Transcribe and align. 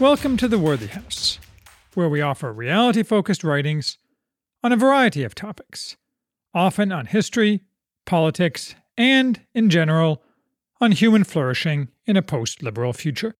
Welcome 0.00 0.38
to 0.38 0.48
the 0.48 0.58
Worthy 0.58 0.86
House, 0.86 1.38
where 1.92 2.08
we 2.08 2.22
offer 2.22 2.50
reality 2.54 3.02
focused 3.02 3.44
writings 3.44 3.98
on 4.64 4.72
a 4.72 4.76
variety 4.76 5.24
of 5.24 5.34
topics, 5.34 5.98
often 6.54 6.90
on 6.90 7.04
history, 7.04 7.64
politics, 8.06 8.74
and, 8.96 9.42
in 9.52 9.68
general, 9.68 10.22
on 10.80 10.92
human 10.92 11.22
flourishing 11.22 11.88
in 12.06 12.16
a 12.16 12.22
post 12.22 12.62
liberal 12.62 12.94
future. 12.94 13.34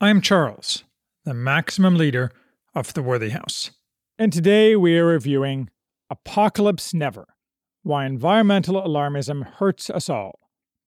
I'm 0.00 0.20
Charles, 0.20 0.82
the 1.24 1.34
maximum 1.34 1.94
leader 1.94 2.32
of 2.74 2.92
the 2.94 3.02
Worthy 3.02 3.30
House. 3.30 3.70
And 4.18 4.32
today 4.32 4.74
we 4.74 4.98
are 4.98 5.06
reviewing 5.06 5.70
Apocalypse 6.10 6.92
Never 6.92 7.28
Why 7.84 8.06
Environmental 8.06 8.82
Alarmism 8.82 9.46
Hurts 9.46 9.88
Us 9.88 10.08
All 10.10 10.40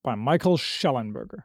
by 0.03 0.15
Michael 0.15 0.57
Shellenberger. 0.57 1.43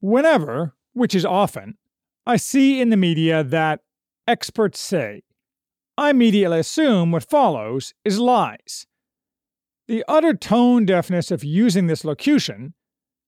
Whenever 0.00 0.74
which 0.98 1.14
is 1.14 1.24
often, 1.24 1.78
I 2.26 2.36
see 2.36 2.80
in 2.80 2.90
the 2.90 2.96
media 2.96 3.42
that 3.42 3.80
experts 4.26 4.80
say. 4.80 5.22
I 5.96 6.10
immediately 6.10 6.58
assume 6.60 7.10
what 7.10 7.28
follows 7.28 7.94
is 8.04 8.20
lies. 8.20 8.86
The 9.86 10.04
utter 10.06 10.34
tone 10.34 10.84
deafness 10.84 11.30
of 11.30 11.42
using 11.42 11.86
this 11.86 12.04
locution, 12.04 12.74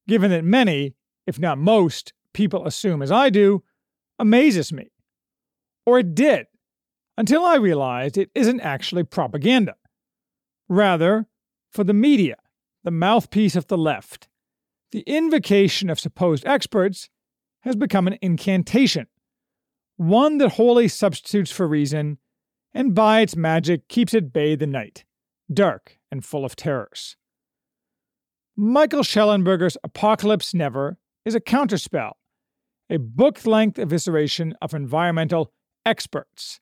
given 0.07 0.29
that 0.31 0.43
many, 0.43 0.93
if 1.25 1.39
not 1.39 1.57
most, 1.57 2.13
people 2.33 2.67
assume 2.67 3.01
as 3.01 3.11
I 3.11 3.29
do, 3.29 3.63
amazes 4.19 4.71
me. 4.71 4.91
Or 5.85 5.99
it 5.99 6.13
did, 6.13 6.45
until 7.17 7.43
I 7.43 7.55
realized 7.55 8.17
it 8.17 8.29
isn't 8.35 8.61
actually 8.61 9.03
propaganda. 9.03 9.75
Rather, 10.69 11.25
for 11.71 11.83
the 11.83 11.93
media, 11.93 12.35
the 12.83 12.91
mouthpiece 12.91 13.55
of 13.55 13.67
the 13.67 13.77
left, 13.77 14.27
the 14.91 15.03
invocation 15.07 15.89
of 15.89 15.99
supposed 15.99 16.45
experts 16.45 17.09
has 17.61 17.75
become 17.75 18.07
an 18.07 18.17
incantation, 18.21 19.07
one 19.97 20.37
that 20.39 20.53
wholly 20.53 20.87
substitutes 20.87 21.51
for 21.51 21.67
reason, 21.67 22.17
and 22.73 22.95
by 22.95 23.21
its 23.21 23.35
magic 23.35 23.87
keeps 23.87 24.13
at 24.13 24.33
bay 24.33 24.55
the 24.55 24.67
night, 24.67 25.05
dark 25.51 25.99
and 26.11 26.25
full 26.25 26.45
of 26.45 26.55
terrors. 26.55 27.17
Michael 28.55 29.03
Shellenberger's 29.03 29.77
Apocalypse 29.83 30.53
Never 30.53 30.97
is 31.25 31.35
a 31.35 31.39
counterspell, 31.39 32.13
a 32.89 32.97
book 32.97 33.45
length 33.45 33.77
evisceration 33.77 34.53
of 34.61 34.73
environmental 34.73 35.51
experts. 35.85 36.59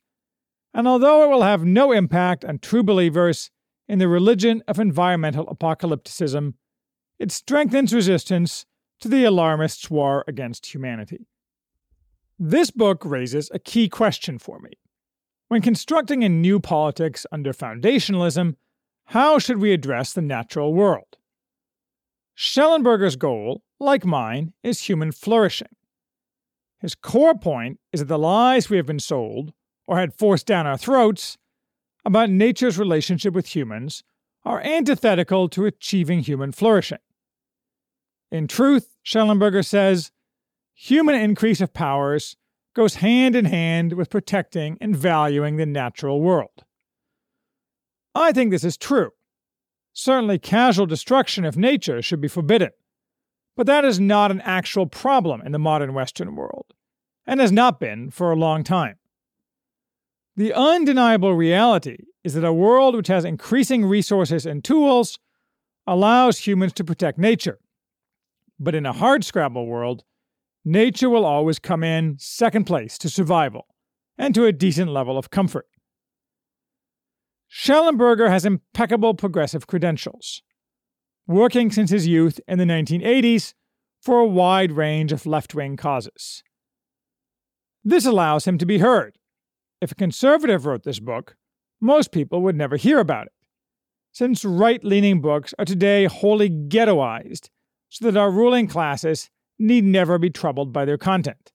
And 0.74 0.88
although 0.88 1.24
it 1.24 1.30
will 1.30 1.42
have 1.42 1.64
no 1.64 1.92
impact 1.92 2.46
on 2.46 2.60
true 2.60 2.84
believers 2.84 3.50
in 3.88 4.00
the 4.00 4.08
religion 4.08 4.62
of 4.68 4.80
environmental 4.80 5.48
apocalypticism, 5.48 6.54
it 7.18 7.32
strengthens 7.32 7.94
resistance 7.94 8.66
to 9.00 9.08
the 9.08 9.24
alarmists' 9.24 9.90
war 9.90 10.24
against 10.28 10.74
humanity. 10.74 11.28
This 12.38 12.72
book 12.72 13.04
raises 13.04 13.50
a 13.54 13.60
key 13.60 13.90
question 13.90 14.40
for 14.40 14.60
me. 14.60 14.72
When 15.50 15.62
constructing 15.62 16.24
a 16.24 16.30
new 16.30 16.60
politics 16.60 17.26
under 17.32 17.54
foundationalism, 17.54 18.56
how 19.06 19.40
should 19.40 19.58
we 19.58 19.74
address 19.74 20.14
the 20.14 20.22
natural 20.22 20.74
world? 20.74 21.18
Shellenberger's 22.36 23.16
goal, 23.16 23.64
like 23.80 24.06
mine, 24.06 24.54
is 24.64 24.82
human 24.82 25.12
flourishing. 25.12 25.76
His 26.80 26.96
core 26.96 27.36
point 27.38 27.80
is 27.92 28.00
that 28.00 28.06
the 28.06 28.18
lies 28.18 28.70
we 28.70 28.78
have 28.78 28.86
been 28.86 29.00
sold, 29.00 29.52
or 29.88 29.98
had 29.98 30.14
forced 30.14 30.46
down 30.46 30.66
our 30.66 30.78
throats, 30.78 31.38
about 32.06 32.30
nature's 32.30 32.78
relationship 32.78 33.34
with 33.34 33.56
humans 33.56 34.04
are 34.46 34.62
antithetical 34.62 35.50
to 35.50 35.66
achieving 35.66 36.20
human 36.20 36.52
flourishing. 36.52 37.00
In 38.32 38.48
truth, 38.48 38.96
Shellenberger 39.04 39.66
says, 39.66 40.12
human 40.74 41.16
increase 41.16 41.62
of 41.62 41.74
powers 41.74 42.38
goes 42.76 42.96
hand 42.96 43.36
in 43.36 43.46
hand 43.46 43.94
with 43.94 44.10
protecting 44.10 44.78
and 44.80 44.96
valuing 44.96 45.58
the 45.58 45.66
natural 45.66 46.22
world. 46.22 46.64
I 48.14 48.32
think 48.32 48.52
this 48.52 48.64
is 48.64 48.78
true. 48.78 49.12
Certainly, 49.94 50.40
casual 50.40 50.86
destruction 50.86 51.44
of 51.44 51.58
nature 51.58 52.02
should 52.02 52.22
be 52.22 52.28
forbidden. 52.28 52.70
But 53.58 53.66
that 53.68 53.84
is 53.84 54.00
not 54.00 54.32
an 54.32 54.42
actual 54.42 54.86
problem 54.86 55.42
in 55.42 55.52
the 55.52 55.60
modern 55.60 55.94
Western 55.94 56.36
world, 56.36 56.68
and 57.26 57.40
has 57.40 57.52
not 57.52 57.80
been 57.80 58.10
for 58.10 58.32
a 58.32 58.36
long 58.36 58.64
time. 58.64 58.98
The 60.38 60.54
undeniable 60.54 61.34
reality 61.34 62.06
is 62.24 62.36
that 62.36 62.46
a 62.46 62.54
world 62.54 62.96
which 62.96 63.08
has 63.08 63.26
increasing 63.26 63.86
resources 63.86 64.46
and 64.46 64.64
tools 64.64 65.20
allows 65.86 66.38
humans 66.40 66.72
to 66.74 66.84
protect 66.84 67.18
nature 67.18 67.60
but 68.60 68.76
in 68.76 68.86
a 68.86 68.94
hard 68.94 69.24
scrabble 69.24 69.66
world, 69.66 70.04
nature 70.66 71.10
will 71.10 71.26
always 71.26 71.60
come 71.60 71.84
in 71.84 72.18
second 72.20 72.66
place 72.66 72.98
to 72.98 73.10
survival 73.10 73.68
and 74.18 74.36
to 74.36 74.46
a 74.46 74.52
decent 74.52 74.92
level 74.92 75.18
of 75.18 75.30
comfort. 75.30 75.68
Shellenberger 77.52 78.30
has 78.30 78.46
impeccable 78.46 79.14
progressive 79.14 79.66
credentials, 79.66 80.44
working 81.26 81.72
since 81.72 81.90
his 81.90 82.06
youth 82.06 82.40
in 82.48 82.60
the 82.60 82.66
1980s 82.66 83.54
for 84.02 84.20
a 84.20 84.28
wide 84.28 84.72
range 84.74 85.12
of 85.12 85.26
left 85.26 85.56
wing 85.56 85.76
causes. 85.76 86.44
This 87.84 88.06
allows 88.06 88.46
him 88.46 88.58
to 88.58 88.66
be 88.66 88.80
heard. 88.80 89.18
If 89.82 89.94
a 89.94 89.96
conservative 89.96 90.66
wrote 90.66 90.84
this 90.84 91.00
book, 91.00 91.38
most 91.82 92.12
people 92.12 92.42
would 92.42 92.56
never 92.56 92.76
hear 92.76 93.00
about 93.00 93.28
it, 93.28 93.34
since 94.12 94.44
right 94.44 94.84
leaning 94.84 95.22
books 95.22 95.54
are 95.58 95.66
today 95.66 96.06
wholly 96.06 96.50
ghettoized 96.50 97.50
so 97.90 98.06
that 98.06 98.18
our 98.18 98.32
ruling 98.32 98.68
classes 98.68 99.30
need 99.58 99.84
never 99.84 100.18
be 100.18 100.30
troubled 100.30 100.72
by 100.72 100.86
their 100.86 100.98
content. 100.98 101.52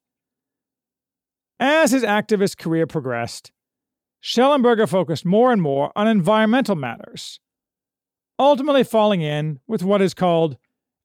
As 1.58 1.92
his 1.92 2.02
activist 2.02 2.58
career 2.58 2.86
progressed, 2.86 3.52
Shellenberger 4.22 4.88
focused 4.88 5.24
more 5.24 5.52
and 5.52 5.62
more 5.62 5.92
on 5.96 6.08
environmental 6.08 6.76
matters, 6.76 7.40
ultimately 8.38 8.84
falling 8.84 9.22
in 9.22 9.60
with 9.66 9.82
what 9.82 10.02
is 10.02 10.14
called 10.14 10.56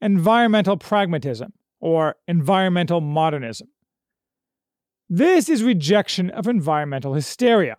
environmental 0.02 0.78
pragmatism 0.78 1.54
or 1.80 2.16
environmental 2.28 3.02
modernism. 3.02 3.68
This 5.10 5.50
is 5.50 5.64
rejection 5.64 6.30
of 6.30 6.48
environmental 6.48 7.14
hysteria, 7.14 7.78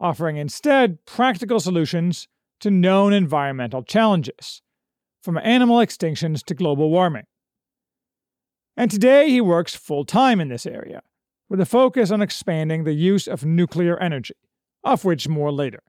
offering 0.00 0.36
instead 0.36 1.04
practical 1.04 1.60
solutions 1.60 2.28
to 2.60 2.70
known 2.70 3.12
environmental 3.12 3.82
challenges 3.82 4.62
from 5.22 5.38
animal 5.38 5.78
extinctions 5.78 6.42
to 6.44 6.54
global 6.54 6.90
warming. 6.90 7.24
And 8.76 8.90
today 8.90 9.28
he 9.28 9.40
works 9.40 9.74
full 9.74 10.04
time 10.04 10.40
in 10.40 10.48
this 10.48 10.66
area, 10.66 11.02
with 11.48 11.60
a 11.60 11.66
focus 11.66 12.10
on 12.10 12.22
expanding 12.22 12.84
the 12.84 12.92
use 12.92 13.26
of 13.26 13.44
nuclear 13.44 13.98
energy, 13.98 14.34
of 14.84 15.04
which 15.04 15.28
more 15.28 15.50
later. 15.50 15.82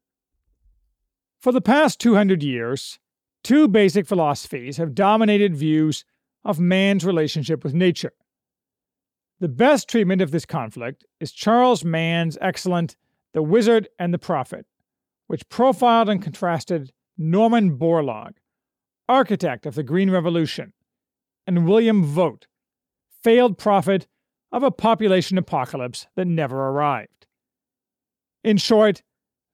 For 1.39 1.51
the 1.51 1.61
past 1.61 1.99
200 1.99 2.41
years, 2.43 2.99
two 3.43 3.67
basic 3.67 4.07
philosophies 4.07 4.77
have 4.77 4.95
dominated 4.95 5.55
views 5.55 6.03
of 6.43 6.59
man's 6.59 7.05
relationship 7.05 7.63
with 7.63 7.73
nature. 7.73 8.13
The 9.39 9.47
best 9.47 9.87
treatment 9.87 10.21
of 10.21 10.31
this 10.31 10.45
conflict 10.45 11.05
is 11.19 11.31
Charles 11.31 11.85
Mann's 11.85 12.37
excellent 12.41 12.97
The 13.33 13.43
Wizard 13.43 13.87
and 13.97 14.13
the 14.13 14.19
Prophet, 14.19 14.65
which 15.27 15.47
profiled 15.47 16.09
and 16.09 16.21
contrasted 16.21 16.91
Norman 17.17 17.77
Borlaug, 17.77 18.33
architect 19.09 19.65
of 19.65 19.75
the 19.75 19.83
Green 19.83 20.11
Revolution, 20.11 20.71
and 21.47 21.67
William 21.67 22.03
Vogt, 22.03 22.47
failed 23.23 23.57
prophet 23.57 24.07
of 24.51 24.63
a 24.63 24.71
population 24.71 25.37
apocalypse 25.37 26.07
that 26.15 26.25
never 26.25 26.69
arrived. 26.69 27.25
In 28.43 28.57
short, 28.57 29.01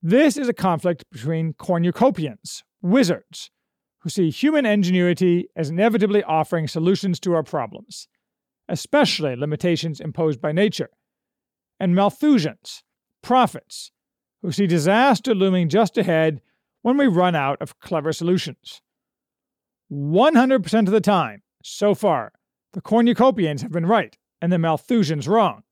this 0.02 0.38
is 0.38 0.48
a 0.48 0.54
conflict 0.54 1.06
between 1.12 1.54
cornucopians, 1.54 2.64
wizards, 2.82 3.50
who 4.02 4.10
see 4.10 4.30
human 4.30 4.66
ingenuity 4.66 5.48
as 5.56 5.70
inevitably 5.70 6.22
offering 6.24 6.68
solutions 6.68 7.20
to 7.22 7.34
our 7.34 7.42
problems, 7.42 8.08
especially 8.70 9.36
limitations 9.36 10.00
imposed 10.00 10.40
by 10.40 10.52
nature, 10.52 10.90
and 11.80 11.96
Malthusians, 11.96 12.84
prophets, 13.24 13.92
who 14.42 14.52
see 14.52 14.68
disaster 14.68 15.34
looming 15.34 15.70
just 15.70 15.98
ahead 15.98 16.42
when 16.84 16.98
we 16.98 17.08
run 17.08 17.36
out 17.36 17.60
of 17.62 17.80
clever 17.80 18.14
solutions. 18.14 18.82
100% 19.92 20.80
of 20.80 20.92
the 20.92 21.02
time, 21.02 21.44
so 21.64 21.94
far, 21.96 22.32
the 22.74 22.82
cornucopians 22.82 23.62
have 23.62 23.72
been 23.72 23.86
right 23.86 24.18
and 24.42 24.52
the 24.52 24.58
Malthusians 24.58 25.28
wrong. 25.28 25.64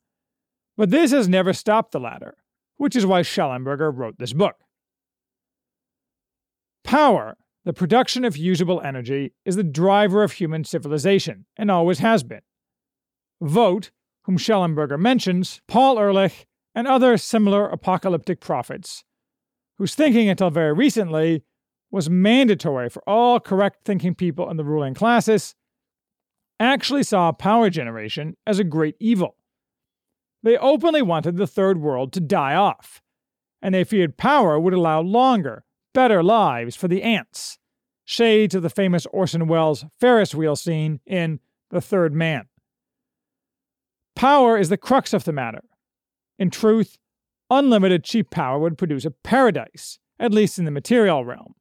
But 0.78 0.90
this 0.90 1.12
has 1.12 1.30
never 1.30 1.54
stopped 1.54 1.92
the 1.92 2.00
latter, 2.00 2.36
which 2.78 2.96
is 2.96 3.06
why 3.06 3.22
Shellenberger 3.22 3.96
wrote 3.96 4.18
this 4.18 4.34
book. 4.34 4.56
Power, 6.84 7.38
the 7.66 7.74
production 7.74 8.26
of 8.26 8.38
usable 8.38 8.82
energy, 8.82 9.34
is 9.46 9.56
the 9.56 9.64
driver 9.64 10.24
of 10.24 10.34
human 10.34 10.64
civilization 10.64 11.46
and 11.56 11.70
always 11.70 12.00
has 12.00 12.24
been. 12.24 12.42
Vogt, 13.42 13.92
whom 14.24 14.38
Shellenberger 14.38 15.00
mentions, 15.00 15.62
Paul 15.68 16.00
Ehrlich, 16.00 16.46
and 16.76 16.88
other 16.88 17.18
similar 17.18 17.68
apocalyptic 17.68 18.40
prophets, 18.40 19.04
whose 19.78 19.96
thinking 19.96 20.30
until 20.30 20.50
very 20.50 20.74
recently 20.74 21.44
was 21.94 22.10
mandatory 22.10 22.90
for 22.90 23.08
all 23.08 23.40
correct 23.40 23.86
thinking 23.86 24.16
people 24.16 24.50
in 24.50 24.58
the 24.58 24.64
ruling 24.66 24.96
classes, 24.96 25.54
actually 26.60 27.04
saw 27.04 27.32
power 27.32 27.70
generation 27.70 28.36
as 28.48 28.58
a 28.58 28.64
great 28.64 28.96
evil, 29.00 29.38
they 30.42 30.58
openly 30.58 31.04
wanted 31.04 31.38
the 31.38 31.46
Third 31.46 31.80
World 31.80 32.12
to 32.14 32.20
die 32.20 32.56
off, 32.56 33.04
and 33.62 33.76
they 33.76 33.84
feared 33.84 34.18
power 34.18 34.60
would 34.60 34.74
allow 34.74 35.02
longer, 35.02 35.66
better 35.94 36.24
lives 36.24 36.76
for 36.76 36.88
the 36.88 37.04
ants, 37.04 37.60
shades 38.04 38.56
of 38.56 38.64
the 38.64 38.72
famous 38.72 39.06
Orson 39.06 39.48
Welles 39.48 39.86
Ferris 40.00 40.34
wheel 40.34 40.56
scene 40.56 41.00
in 41.06 41.40
The 41.70 41.80
Third 41.80 42.14
Man. 42.14 42.48
Power 44.16 44.58
is 44.58 44.70
the 44.70 44.78
crux 44.78 45.14
of 45.14 45.26
the 45.26 45.32
matter. 45.32 45.64
In 46.40 46.50
truth, 46.50 46.98
unlimited 47.52 48.04
cheap 48.04 48.32
power 48.32 48.58
would 48.58 48.80
produce 48.80 49.06
a 49.06 49.12
paradise, 49.12 50.00
at 50.20 50.34
least 50.34 50.58
in 50.58 50.66
the 50.66 50.72
material 50.72 51.24
realm. 51.24 51.54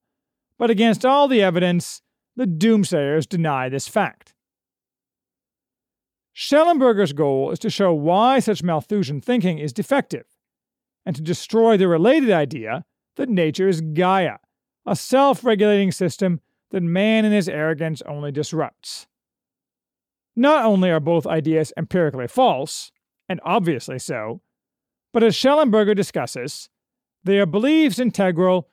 But 0.59 0.71
against 0.71 1.05
all 1.05 1.29
the 1.29 1.43
evidence, 1.43 2.03
the 2.37 2.47
doomsayers 2.47 3.29
deny 3.29 3.69
this 3.69 3.89
fact. 3.89 4.35
Shellenberger's 6.35 7.13
goal 7.13 7.51
is 7.51 7.59
to 7.61 7.71
show 7.71 7.93
why 7.93 8.39
such 8.39 8.63
Malthusian 8.63 9.21
thinking 9.21 9.59
is 9.59 9.73
defective, 9.73 10.25
and 11.05 11.15
to 11.15 11.23
destroy 11.23 11.77
the 11.77 11.89
related 11.89 12.31
idea 12.31 12.85
that 13.17 13.29
nature 13.29 13.69
is 13.69 13.83
Gaia, 13.83 14.39
a 14.87 14.97
self 14.97 15.45
regulating 15.45 15.93
system 15.93 16.41
that 16.71 16.83
man 16.83 17.25
in 17.27 17.33
his 17.33 17.49
arrogance 17.49 18.01
only 18.07 18.33
disrupts. 18.33 19.07
Not 20.35 20.65
only 20.65 20.91
are 20.91 21.01
both 21.01 21.27
ideas 21.27 21.73
empirically 21.77 22.27
false, 22.27 22.91
and 23.29 23.41
obviously 23.45 23.99
so, 23.99 24.41
but 25.13 25.23
as 25.23 25.35
Shellenberger 25.35 25.95
discusses, 25.95 26.71
they 27.23 27.39
are 27.39 27.47
beliefs 27.47 27.99
integral 27.99 28.71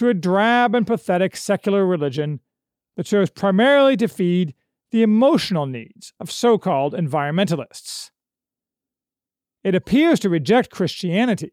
to 0.00 0.08
a 0.08 0.14
drab 0.14 0.74
and 0.74 0.86
pathetic 0.86 1.36
secular 1.36 1.84
religion 1.84 2.40
that 2.96 3.06
serves 3.06 3.28
primarily 3.28 3.98
to 3.98 4.08
feed 4.08 4.54
the 4.92 5.02
emotional 5.02 5.66
needs 5.66 6.14
of 6.18 6.30
so 6.30 6.56
called 6.56 6.94
environmentalists. 6.94 8.10
It 9.62 9.74
appears 9.74 10.18
to 10.20 10.30
reject 10.30 10.70
Christianity, 10.70 11.52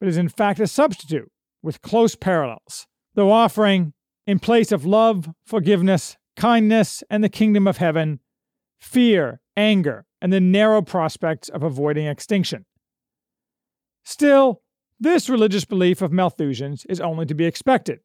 but 0.00 0.08
is 0.08 0.16
in 0.16 0.28
fact 0.28 0.58
a 0.58 0.66
substitute 0.66 1.30
with 1.62 1.80
close 1.80 2.16
parallels, 2.16 2.88
though 3.14 3.30
offering, 3.30 3.92
in 4.26 4.40
place 4.40 4.72
of 4.72 4.84
love, 4.84 5.30
forgiveness, 5.46 6.16
kindness, 6.36 7.04
and 7.08 7.22
the 7.22 7.28
kingdom 7.28 7.68
of 7.68 7.76
heaven, 7.76 8.18
fear, 8.80 9.40
anger, 9.56 10.06
and 10.20 10.32
the 10.32 10.40
narrow 10.40 10.82
prospects 10.82 11.48
of 11.48 11.62
avoiding 11.62 12.08
extinction. 12.08 12.64
Still, 14.04 14.62
this 14.98 15.28
religious 15.28 15.64
belief 15.64 16.02
of 16.02 16.10
Malthusians 16.10 16.86
is 16.88 17.00
only 17.00 17.26
to 17.26 17.34
be 17.34 17.44
expected, 17.44 18.00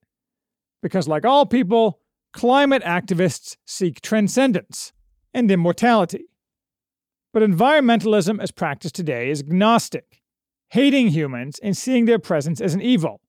because, 0.82 1.08
like 1.08 1.26
all 1.26 1.46
people, 1.46 2.00
climate 2.34 2.84
activists 2.84 3.56
seek 3.66 4.02
transcendence 4.02 4.92
and 5.34 5.50
immortality. 5.50 6.26
But 7.34 7.44
environmentalism 7.44 8.42
as 8.42 8.52
practiced 8.52 8.96
today 8.96 9.30
is 9.30 9.42
agnostic, 9.42 10.22
hating 10.70 11.10
humans 11.10 11.60
and 11.64 11.78
seeing 11.78 12.06
their 12.06 12.20
presence 12.20 12.60
as 12.60 12.74
an 12.74 12.82
evil, 12.82 13.22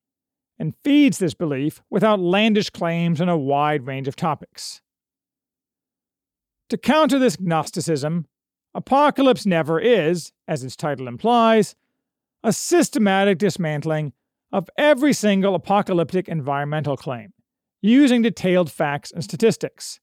and 0.58 0.74
feeds 0.82 1.18
this 1.18 1.34
belief 1.34 1.82
with 1.90 2.04
outlandish 2.04 2.70
claims 2.70 3.20
on 3.20 3.28
a 3.28 3.38
wide 3.38 3.86
range 3.86 4.08
of 4.08 4.16
topics. 4.16 4.80
To 6.68 6.78
counter 6.78 7.18
this 7.18 7.38
Gnosticism, 7.38 8.26
Apocalypse 8.74 9.44
Never 9.44 9.78
is, 9.78 10.32
as 10.48 10.64
its 10.64 10.74
title 10.74 11.06
implies, 11.06 11.76
a 12.42 12.52
systematic 12.52 13.38
dismantling 13.38 14.12
of 14.52 14.68
every 14.76 15.12
single 15.12 15.54
apocalyptic 15.54 16.28
environmental 16.28 16.96
claim 16.96 17.32
using 17.80 18.22
detailed 18.22 18.70
facts 18.70 19.10
and 19.10 19.24
statistics. 19.24 20.00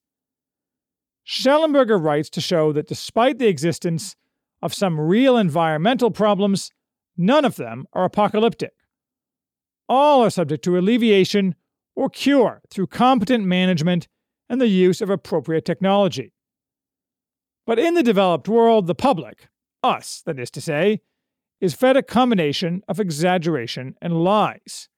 Shellenberger 1.25 2.01
writes 2.01 2.29
to 2.31 2.41
show 2.41 2.73
that 2.73 2.87
despite 2.87 3.37
the 3.37 3.47
existence 3.47 4.15
of 4.61 4.73
some 4.73 4.99
real 4.99 5.37
environmental 5.37 6.11
problems, 6.11 6.71
none 7.15 7.45
of 7.45 7.55
them 7.55 7.85
are 7.93 8.03
apocalyptic. 8.03 8.73
All 9.87 10.23
are 10.23 10.29
subject 10.29 10.63
to 10.65 10.77
alleviation 10.77 11.55
or 11.95 12.09
cure 12.09 12.61
through 12.69 12.87
competent 12.87 13.45
management 13.45 14.07
and 14.49 14.59
the 14.59 14.67
use 14.67 15.01
of 15.01 15.09
appropriate 15.09 15.65
technology. 15.65 16.33
But 17.65 17.77
in 17.77 17.93
the 17.93 18.03
developed 18.03 18.47
world, 18.47 18.87
the 18.87 18.95
public, 18.95 19.47
us, 19.83 20.23
that 20.25 20.39
is 20.39 20.49
to 20.51 20.61
say, 20.61 21.01
is 21.61 21.73
fed 21.73 21.97
a 21.97 22.03
combination 22.03 22.81
of 22.87 22.99
exaggeration 22.99 23.95
and 24.01 24.23
lies. 24.23 24.89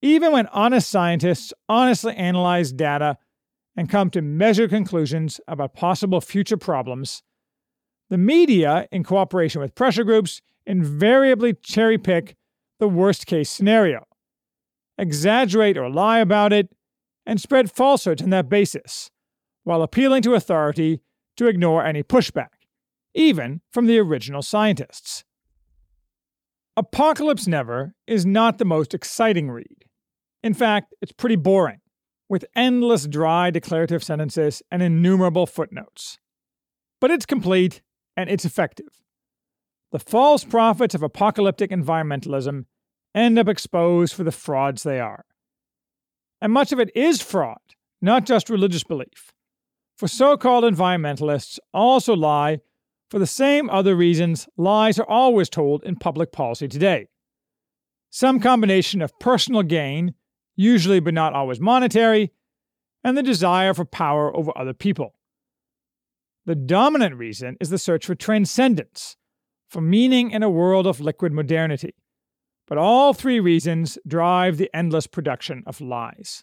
Even 0.00 0.32
when 0.32 0.46
honest 0.48 0.90
scientists 0.90 1.52
honestly 1.68 2.14
analyze 2.14 2.72
data 2.72 3.16
and 3.76 3.88
come 3.88 4.10
to 4.10 4.22
measured 4.22 4.70
conclusions 4.70 5.40
about 5.48 5.74
possible 5.74 6.20
future 6.20 6.56
problems, 6.56 7.22
the 8.10 8.18
media, 8.18 8.86
in 8.92 9.02
cooperation 9.02 9.60
with 9.60 9.74
pressure 9.74 10.04
groups, 10.04 10.42
invariably 10.66 11.54
cherry 11.54 11.98
pick 11.98 12.36
the 12.78 12.88
worst 12.88 13.26
case 13.26 13.48
scenario, 13.48 14.06
exaggerate 14.98 15.78
or 15.78 15.88
lie 15.90 16.18
about 16.18 16.52
it, 16.52 16.68
and 17.26 17.40
spread 17.40 17.70
falsehoods 17.70 18.22
on 18.22 18.30
that 18.30 18.48
basis, 18.48 19.10
while 19.64 19.82
appealing 19.82 20.22
to 20.22 20.34
authority 20.34 21.00
to 21.36 21.46
ignore 21.46 21.84
any 21.84 22.02
pushback, 22.02 22.68
even 23.14 23.62
from 23.72 23.86
the 23.86 23.98
original 23.98 24.42
scientists. 24.42 25.24
Apocalypse 26.76 27.46
Never 27.46 27.94
is 28.08 28.26
not 28.26 28.58
the 28.58 28.64
most 28.64 28.94
exciting 28.94 29.48
read. 29.48 29.84
In 30.42 30.54
fact, 30.54 30.92
it's 31.00 31.12
pretty 31.12 31.36
boring, 31.36 31.80
with 32.28 32.44
endless 32.56 33.06
dry 33.06 33.50
declarative 33.50 34.02
sentences 34.02 34.60
and 34.72 34.82
innumerable 34.82 35.46
footnotes. 35.46 36.18
But 37.00 37.12
it's 37.12 37.26
complete 37.26 37.80
and 38.16 38.28
it's 38.28 38.44
effective. 38.44 38.88
The 39.92 40.00
false 40.00 40.42
prophets 40.42 40.96
of 40.96 41.04
apocalyptic 41.04 41.70
environmentalism 41.70 42.64
end 43.14 43.38
up 43.38 43.46
exposed 43.46 44.12
for 44.12 44.24
the 44.24 44.32
frauds 44.32 44.82
they 44.82 44.98
are. 44.98 45.24
And 46.42 46.52
much 46.52 46.72
of 46.72 46.80
it 46.80 46.90
is 46.96 47.22
fraud, 47.22 47.60
not 48.02 48.26
just 48.26 48.50
religious 48.50 48.82
belief. 48.82 49.32
For 49.96 50.08
so 50.08 50.36
called 50.36 50.64
environmentalists 50.64 51.60
also 51.72 52.16
lie 52.16 52.58
for 53.14 53.20
the 53.20 53.26
same 53.28 53.70
other 53.70 53.94
reasons 53.94 54.48
lies 54.56 54.98
are 54.98 55.08
always 55.08 55.48
told 55.48 55.84
in 55.84 55.94
public 55.94 56.32
policy 56.32 56.66
today. 56.66 57.06
Some 58.10 58.40
combination 58.40 59.00
of 59.00 59.16
personal 59.20 59.62
gain 59.62 60.14
usually 60.56 60.98
but 60.98 61.14
not 61.14 61.32
always 61.32 61.60
monetary, 61.60 62.32
and 63.04 63.16
the 63.16 63.22
desire 63.22 63.72
for 63.72 63.84
power 63.84 64.36
over 64.36 64.50
other 64.58 64.74
people. 64.74 65.14
The 66.46 66.56
dominant 66.56 67.14
reason 67.14 67.56
is 67.60 67.70
the 67.70 67.78
search 67.78 68.04
for 68.04 68.16
transcendence, 68.16 69.16
for 69.68 69.80
meaning 69.80 70.32
in 70.32 70.42
a 70.42 70.50
world 70.50 70.84
of 70.84 70.98
liquid 70.98 71.32
modernity. 71.32 71.94
But 72.66 72.78
all 72.78 73.14
three 73.14 73.38
reasons 73.38 73.96
drive 74.04 74.56
the 74.56 74.70
endless 74.74 75.06
production 75.06 75.62
of 75.68 75.80
lies. 75.80 76.42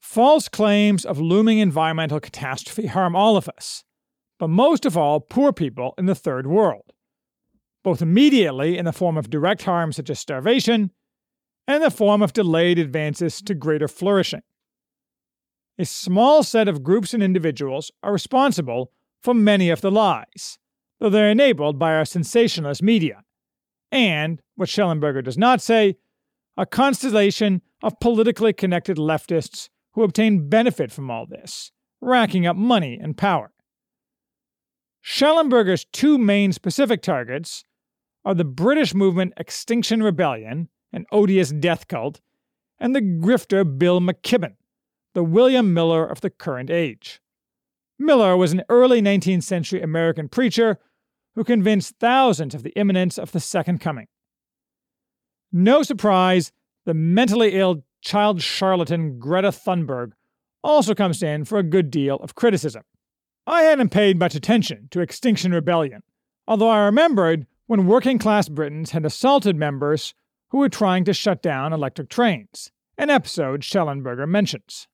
False 0.00 0.48
claims 0.48 1.04
of 1.04 1.18
looming 1.18 1.58
environmental 1.58 2.20
catastrophe 2.20 2.86
harm 2.86 3.16
all 3.16 3.36
of 3.36 3.48
us, 3.48 3.82
but 4.38 4.48
most 4.48 4.86
of 4.86 4.96
all 4.96 5.20
poor 5.20 5.52
people 5.52 5.94
in 5.98 6.06
the 6.06 6.14
third 6.14 6.46
world, 6.46 6.92
both 7.82 8.02
immediately 8.02 8.78
in 8.78 8.84
the 8.84 8.92
form 8.92 9.16
of 9.16 9.30
direct 9.30 9.62
harm 9.62 9.92
such 9.92 10.10
as 10.10 10.18
starvation 10.18 10.90
and 11.66 11.76
in 11.76 11.82
the 11.82 11.90
form 11.90 12.22
of 12.22 12.32
delayed 12.32 12.78
advances 12.78 13.42
to 13.42 13.54
greater 13.54 13.88
flourishing. 13.88 14.42
A 15.78 15.84
small 15.84 16.42
set 16.42 16.66
of 16.66 16.82
groups 16.82 17.14
and 17.14 17.22
individuals 17.22 17.92
are 18.02 18.12
responsible 18.12 18.90
for 19.22 19.34
many 19.34 19.70
of 19.70 19.80
the 19.80 19.90
lies, 19.90 20.58
though 20.98 21.10
they're 21.10 21.30
enabled 21.30 21.78
by 21.78 21.94
our 21.94 22.04
sensationalist 22.04 22.82
media, 22.82 23.22
and, 23.90 24.42
what 24.56 24.68
Shellenberger 24.68 25.22
does 25.22 25.38
not 25.38 25.62
say, 25.62 25.96
a 26.56 26.66
constellation 26.66 27.62
of 27.82 28.00
politically 28.00 28.52
connected 28.52 28.96
leftists 28.96 29.68
who 29.92 30.02
obtain 30.02 30.48
benefit 30.48 30.90
from 30.90 31.10
all 31.10 31.26
this, 31.26 31.70
racking 32.00 32.46
up 32.46 32.56
money 32.56 32.98
and 33.00 33.16
power. 33.16 33.52
Shellenberger's 35.08 35.86
two 35.86 36.18
main 36.18 36.52
specific 36.52 37.00
targets 37.00 37.64
are 38.26 38.34
the 38.34 38.44
British 38.44 38.92
movement 38.92 39.32
Extinction 39.38 40.02
Rebellion 40.02 40.68
an 40.92 41.06
odious 41.12 41.50
death 41.50 41.88
cult, 41.88 42.20
and 42.78 42.94
the 42.94 43.00
grifter 43.00 43.78
Bill 43.78 44.00
McKibben, 44.00 44.56
the 45.14 45.24
William 45.24 45.74
Miller 45.74 46.06
of 46.06 46.20
the 46.20 46.30
current 46.30 46.70
age. 46.70 47.20
Miller 47.98 48.36
was 48.36 48.52
an 48.52 48.62
early 48.68 49.02
19th 49.02 49.42
century 49.42 49.82
American 49.82 50.28
preacher 50.28 50.78
who 51.34 51.44
convinced 51.44 51.94
thousands 51.98 52.54
of 52.54 52.62
the 52.62 52.70
imminence 52.70 53.18
of 53.18 53.32
the 53.32 53.40
Second 53.40 53.80
Coming. 53.80 54.06
No 55.52 55.82
surprise, 55.82 56.52
the 56.84 56.94
mentally 56.94 57.54
ill 57.54 57.84
child 58.00 58.42
charlatan 58.42 59.18
Greta 59.18 59.48
Thunberg 59.48 60.12
also 60.62 60.94
comes 60.94 61.22
in 61.22 61.44
for 61.44 61.58
a 61.58 61.62
good 61.62 61.90
deal 61.90 62.16
of 62.16 62.34
criticism. 62.34 62.82
I 63.48 63.62
hadn't 63.62 63.88
paid 63.88 64.18
much 64.18 64.34
attention 64.34 64.88
to 64.90 65.00
Extinction 65.00 65.52
Rebellion, 65.52 66.02
although 66.46 66.68
I 66.68 66.84
remembered 66.84 67.46
when 67.64 67.86
working 67.86 68.18
class 68.18 68.46
Britons 68.46 68.90
had 68.90 69.06
assaulted 69.06 69.56
members 69.56 70.12
who 70.50 70.58
were 70.58 70.68
trying 70.68 71.04
to 71.04 71.14
shut 71.14 71.40
down 71.40 71.72
electric 71.72 72.10
trains, 72.10 72.70
an 72.98 73.08
episode 73.08 73.62
Shellenberger 73.62 74.28
mentions. 74.28 74.86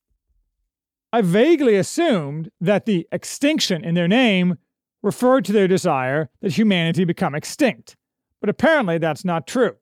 I 1.13 1.21
vaguely 1.23 1.75
assumed 1.75 2.53
that 2.61 2.87
the 2.87 3.09
extinction 3.11 3.85
in 3.85 3.97
their 3.97 4.07
name 4.07 4.59
referred 5.03 5.45
to 5.47 5.53
their 5.53 5.67
desire 5.67 6.31
that 6.41 6.57
humanity 6.57 7.05
become 7.05 7.35
extinct, 7.35 7.97
but 8.41 8.49
apparently 8.49 8.99
that's 8.99 9.25
not 9.25 9.49
true. 9.49 9.79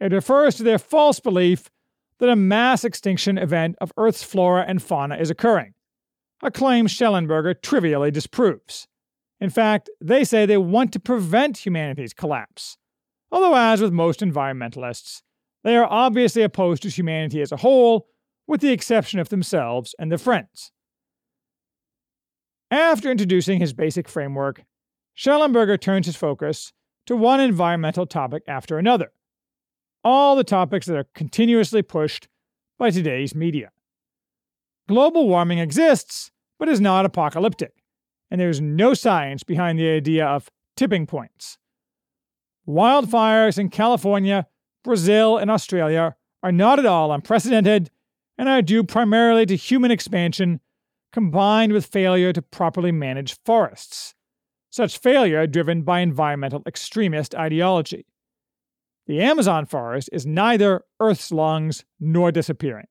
It 0.00 0.10
refers 0.10 0.56
to 0.56 0.64
their 0.64 0.80
false 0.80 1.20
belief 1.20 1.70
that 2.18 2.28
a 2.28 2.34
mass 2.34 2.84
extinction 2.84 3.38
event 3.38 3.76
of 3.80 3.92
Earth's 3.96 4.24
flora 4.24 4.64
and 4.66 4.82
fauna 4.82 5.16
is 5.16 5.30
occurring, 5.30 5.73
a 6.44 6.50
claim 6.50 6.86
Shellenberger 6.86 7.60
trivially 7.60 8.10
disproves. 8.10 8.86
In 9.40 9.48
fact, 9.48 9.88
they 10.00 10.24
say 10.24 10.44
they 10.44 10.58
want 10.58 10.92
to 10.92 11.00
prevent 11.00 11.64
humanity's 11.64 12.12
collapse. 12.12 12.76
Although, 13.32 13.56
as 13.56 13.80
with 13.80 13.92
most 13.92 14.20
environmentalists, 14.20 15.22
they 15.64 15.74
are 15.76 15.90
obviously 15.90 16.42
opposed 16.42 16.82
to 16.82 16.90
humanity 16.90 17.40
as 17.40 17.50
a 17.50 17.56
whole, 17.56 18.08
with 18.46 18.60
the 18.60 18.72
exception 18.72 19.18
of 19.18 19.30
themselves 19.30 19.94
and 19.98 20.10
their 20.10 20.18
friends. 20.18 20.70
After 22.70 23.10
introducing 23.10 23.58
his 23.58 23.72
basic 23.72 24.06
framework, 24.06 24.64
Shellenberger 25.16 25.80
turns 25.80 26.06
his 26.06 26.16
focus 26.16 26.72
to 27.06 27.16
one 27.16 27.40
environmental 27.40 28.04
topic 28.04 28.42
after 28.46 28.78
another, 28.78 29.12
all 30.02 30.36
the 30.36 30.44
topics 30.44 30.86
that 30.86 30.96
are 30.96 31.08
continuously 31.14 31.80
pushed 31.80 32.28
by 32.78 32.90
today's 32.90 33.34
media. 33.34 33.70
Global 34.86 35.26
warming 35.26 35.58
exists, 35.58 36.30
but 36.64 36.72
is 36.72 36.80
not 36.80 37.04
apocalyptic, 37.04 37.74
and 38.30 38.40
there 38.40 38.48
is 38.48 38.58
no 38.58 38.94
science 38.94 39.42
behind 39.42 39.78
the 39.78 39.90
idea 39.90 40.26
of 40.26 40.50
tipping 40.78 41.06
points. 41.06 41.58
Wildfires 42.66 43.58
in 43.58 43.68
California, 43.68 44.46
Brazil, 44.82 45.36
and 45.36 45.50
Australia 45.50 46.16
are 46.42 46.52
not 46.52 46.78
at 46.78 46.86
all 46.86 47.12
unprecedented 47.12 47.90
and 48.38 48.48
are 48.48 48.62
due 48.62 48.82
primarily 48.82 49.44
to 49.44 49.56
human 49.56 49.90
expansion 49.90 50.60
combined 51.12 51.74
with 51.74 51.84
failure 51.84 52.32
to 52.32 52.40
properly 52.40 52.92
manage 52.92 53.36
forests, 53.44 54.14
such 54.70 54.96
failure 54.96 55.46
driven 55.46 55.82
by 55.82 56.00
environmental 56.00 56.62
extremist 56.66 57.34
ideology. 57.34 58.06
The 59.06 59.20
Amazon 59.20 59.66
forest 59.66 60.08
is 60.14 60.24
neither 60.24 60.80
Earth's 60.98 61.30
lungs 61.30 61.84
nor 62.00 62.32
disappearing. 62.32 62.86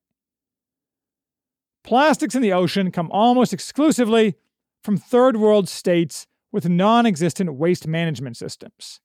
Plastics 1.84 2.34
in 2.34 2.40
the 2.40 2.52
ocean 2.52 2.90
come 2.90 3.10
almost 3.12 3.52
exclusively 3.52 4.36
from 4.82 4.96
third 4.96 5.36
world 5.36 5.68
states 5.68 6.26
with 6.50 6.68
non 6.68 7.04
existent 7.04 7.54
waste 7.54 7.86
management 7.86 8.36
systems. 8.36 9.00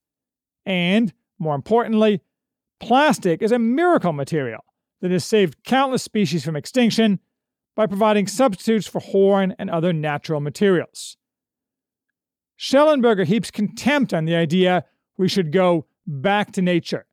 And, 0.66 1.14
more 1.38 1.56
importantly, 1.56 2.22
plastic 2.80 3.42
is 3.42 3.52
a 3.52 3.60
miracle 3.60 4.14
material 4.14 4.64
that 5.02 5.12
has 5.12 5.26
saved 5.26 5.64
countless 5.64 6.04
species 6.04 6.46
from 6.46 6.56
extinction 6.56 7.20
by 7.76 7.86
providing 7.86 8.28
substitutes 8.28 8.88
for 8.88 9.00
horn 9.00 9.56
and 9.60 9.70
other 9.70 9.94
natural 9.94 10.40
materials. 10.40 11.18
Shellenberger 12.58 13.26
heaps 13.26 13.52
contempt 13.52 14.14
on 14.14 14.26
the 14.26 14.36
idea 14.36 14.86
we 15.18 15.28
should 15.30 15.52
go 15.52 15.86
back 16.06 16.52
to 16.54 16.62
nature. 16.62 17.06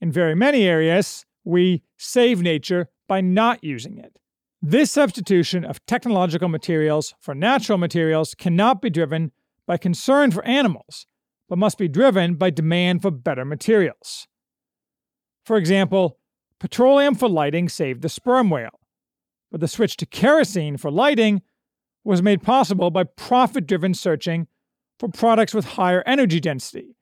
In 0.00 0.10
very 0.10 0.34
many 0.34 0.64
areas, 0.64 1.24
we 1.44 1.82
save 1.96 2.42
nature 2.42 2.88
by 3.08 3.20
not 3.20 3.62
using 3.62 3.98
it. 3.98 4.18
This 4.66 4.90
substitution 4.90 5.62
of 5.62 5.84
technological 5.84 6.48
materials 6.48 7.12
for 7.20 7.34
natural 7.34 7.76
materials 7.76 8.34
cannot 8.34 8.80
be 8.80 8.88
driven 8.88 9.30
by 9.66 9.76
concern 9.76 10.30
for 10.30 10.42
animals, 10.46 11.04
but 11.50 11.58
must 11.58 11.76
be 11.76 11.86
driven 11.86 12.36
by 12.36 12.48
demand 12.48 13.02
for 13.02 13.10
better 13.10 13.44
materials. 13.44 14.26
For 15.44 15.58
example, 15.58 16.18
petroleum 16.60 17.14
for 17.14 17.28
lighting 17.28 17.68
saved 17.68 18.00
the 18.00 18.08
sperm 18.08 18.48
whale, 18.48 18.80
but 19.52 19.60
the 19.60 19.68
switch 19.68 19.98
to 19.98 20.06
kerosene 20.06 20.78
for 20.78 20.90
lighting 20.90 21.42
was 22.02 22.22
made 22.22 22.42
possible 22.42 22.90
by 22.90 23.04
profit 23.04 23.66
driven 23.66 23.92
searching 23.92 24.46
for 24.98 25.10
products 25.10 25.52
with 25.52 25.66
higher 25.66 26.02
energy 26.06 26.40
density, 26.40 26.96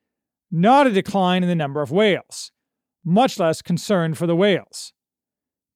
not 0.50 0.88
a 0.88 0.90
decline 0.90 1.44
in 1.44 1.48
the 1.48 1.54
number 1.54 1.80
of 1.80 1.92
whales, 1.92 2.50
much 3.04 3.38
less 3.38 3.62
concern 3.62 4.14
for 4.14 4.26
the 4.26 4.34
whales. 4.34 4.92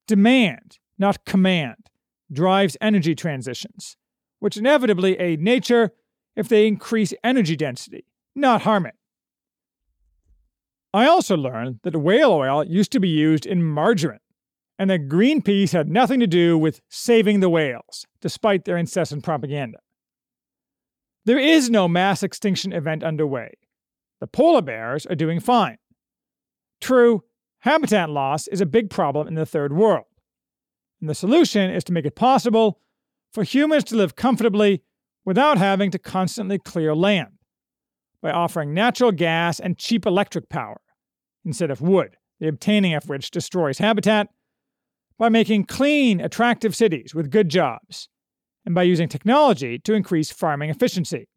Demand, 0.09 0.79
not 0.99 1.25
command, 1.25 1.89
drives 2.33 2.77
energy 2.81 3.15
transitions, 3.15 3.97
which 4.39 4.57
inevitably 4.57 5.19
aid 5.19 5.41
nature 5.41 5.93
if 6.35 6.49
they 6.49 6.67
increase 6.67 7.15
energy 7.25 7.57
density, 7.57 8.05
not 8.35 8.63
harm 8.63 8.87
it. 8.87 8.95
I 10.93 11.07
also 11.07 11.37
learned 11.37 11.81
that 11.83 11.97
whale 11.97 12.33
oil 12.33 12.65
used 12.65 12.93
to 12.93 13.01
be 13.01 13.09
used 13.09 13.47
in 13.47 13.63
margarine, 13.63 14.19
and 14.79 14.89
that 14.91 15.09
Greenpeace 15.09 15.73
had 15.73 15.89
nothing 15.89 16.21
to 16.21 16.27
do 16.27 16.57
with 16.57 16.81
saving 16.89 17.41
the 17.41 17.51
whales, 17.51 18.07
despite 18.21 18.65
their 18.65 18.77
incessant 18.77 19.23
propaganda. 19.23 19.79
There 21.25 21.39
is 21.39 21.69
no 21.69 21.89
mass 21.89 22.23
extinction 22.23 22.73
event 22.73 23.03
underway. 23.03 23.55
The 24.21 24.27
polar 24.27 24.63
bears 24.63 25.07
are 25.07 25.15
doing 25.15 25.41
fine. 25.41 25.79
True, 26.81 27.25
habitat 27.61 28.11
loss 28.11 28.47
is 28.47 28.61
a 28.61 28.67
big 28.67 28.91
problem 28.91 29.27
in 29.27 29.35
the 29.35 29.47
third 29.47 29.73
world. 29.73 30.05
And 31.07 31.11
the 31.13 31.15
solution 31.15 31.71
is 31.71 31.85
to 31.85 31.93
make 31.93 32.05
it 32.05 32.17
possible 32.17 32.81
for 33.33 33.45
humans 33.45 33.85
to 33.85 33.95
live 33.95 34.17
comfortably 34.17 34.83
without 35.25 35.57
having 35.57 35.93
to 35.93 36.01
constantly 36.01 36.59
clear 36.59 36.97
land 36.97 37.39
by 38.21 38.33
offering 38.33 38.75
natural 38.75 39.13
gas 39.13 39.61
and 39.61 39.79
cheap 39.79 40.05
electric 40.05 40.49
power 40.49 40.81
instead 41.45 41.71
of 41.71 41.81
wood, 41.81 42.17
the 42.41 42.49
obtaining 42.49 42.93
of 42.93 43.09
which 43.09 43.31
destroys 43.31 43.79
habitat, 43.79 44.31
by 45.17 45.29
making 45.29 45.67
clean, 45.67 46.21
attractive 46.21 46.75
cities 46.75 47.15
with 47.15 47.31
good 47.31 47.51
jobs, 47.51 48.09
and 48.65 48.75
by 48.75 48.83
using 48.83 49.09
technology 49.09 49.79
to 49.79 49.95
increase 49.95 50.33
farming 50.33 50.71
efficiency. 50.71 51.29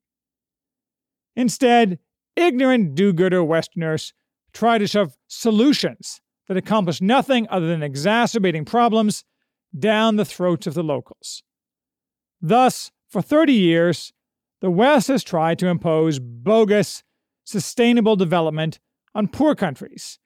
Instead, 1.35 1.99
ignorant 2.35 2.95
do 2.95 3.13
gooder 3.13 3.43
Westerners 3.43 4.15
try 4.51 4.79
to 4.79 4.87
shove 4.87 5.15
solutions 5.27 6.21
that 6.47 6.57
accomplish 6.57 7.01
nothing 7.01 7.45
other 7.51 7.67
than 7.67 7.83
exacerbating 7.83 8.65
problems 8.65 9.23
down 9.77 10.15
the 10.15 10.25
throats 10.25 10.67
of 10.67 10.73
the 10.73 10.83
locals. 10.83 11.43
Thus, 12.41 12.91
for 13.07 13.21
30 13.21 13.53
years, 13.53 14.13
the 14.61 14.71
West 14.71 15.07
has 15.07 15.23
tried 15.23 15.59
to 15.59 15.67
impose 15.67 16.19
bogus, 16.19 17.03
sustainable 17.43 18.15
development 18.15 18.79
on 19.15 19.27
poor 19.27 19.55
countries, 19.55 20.19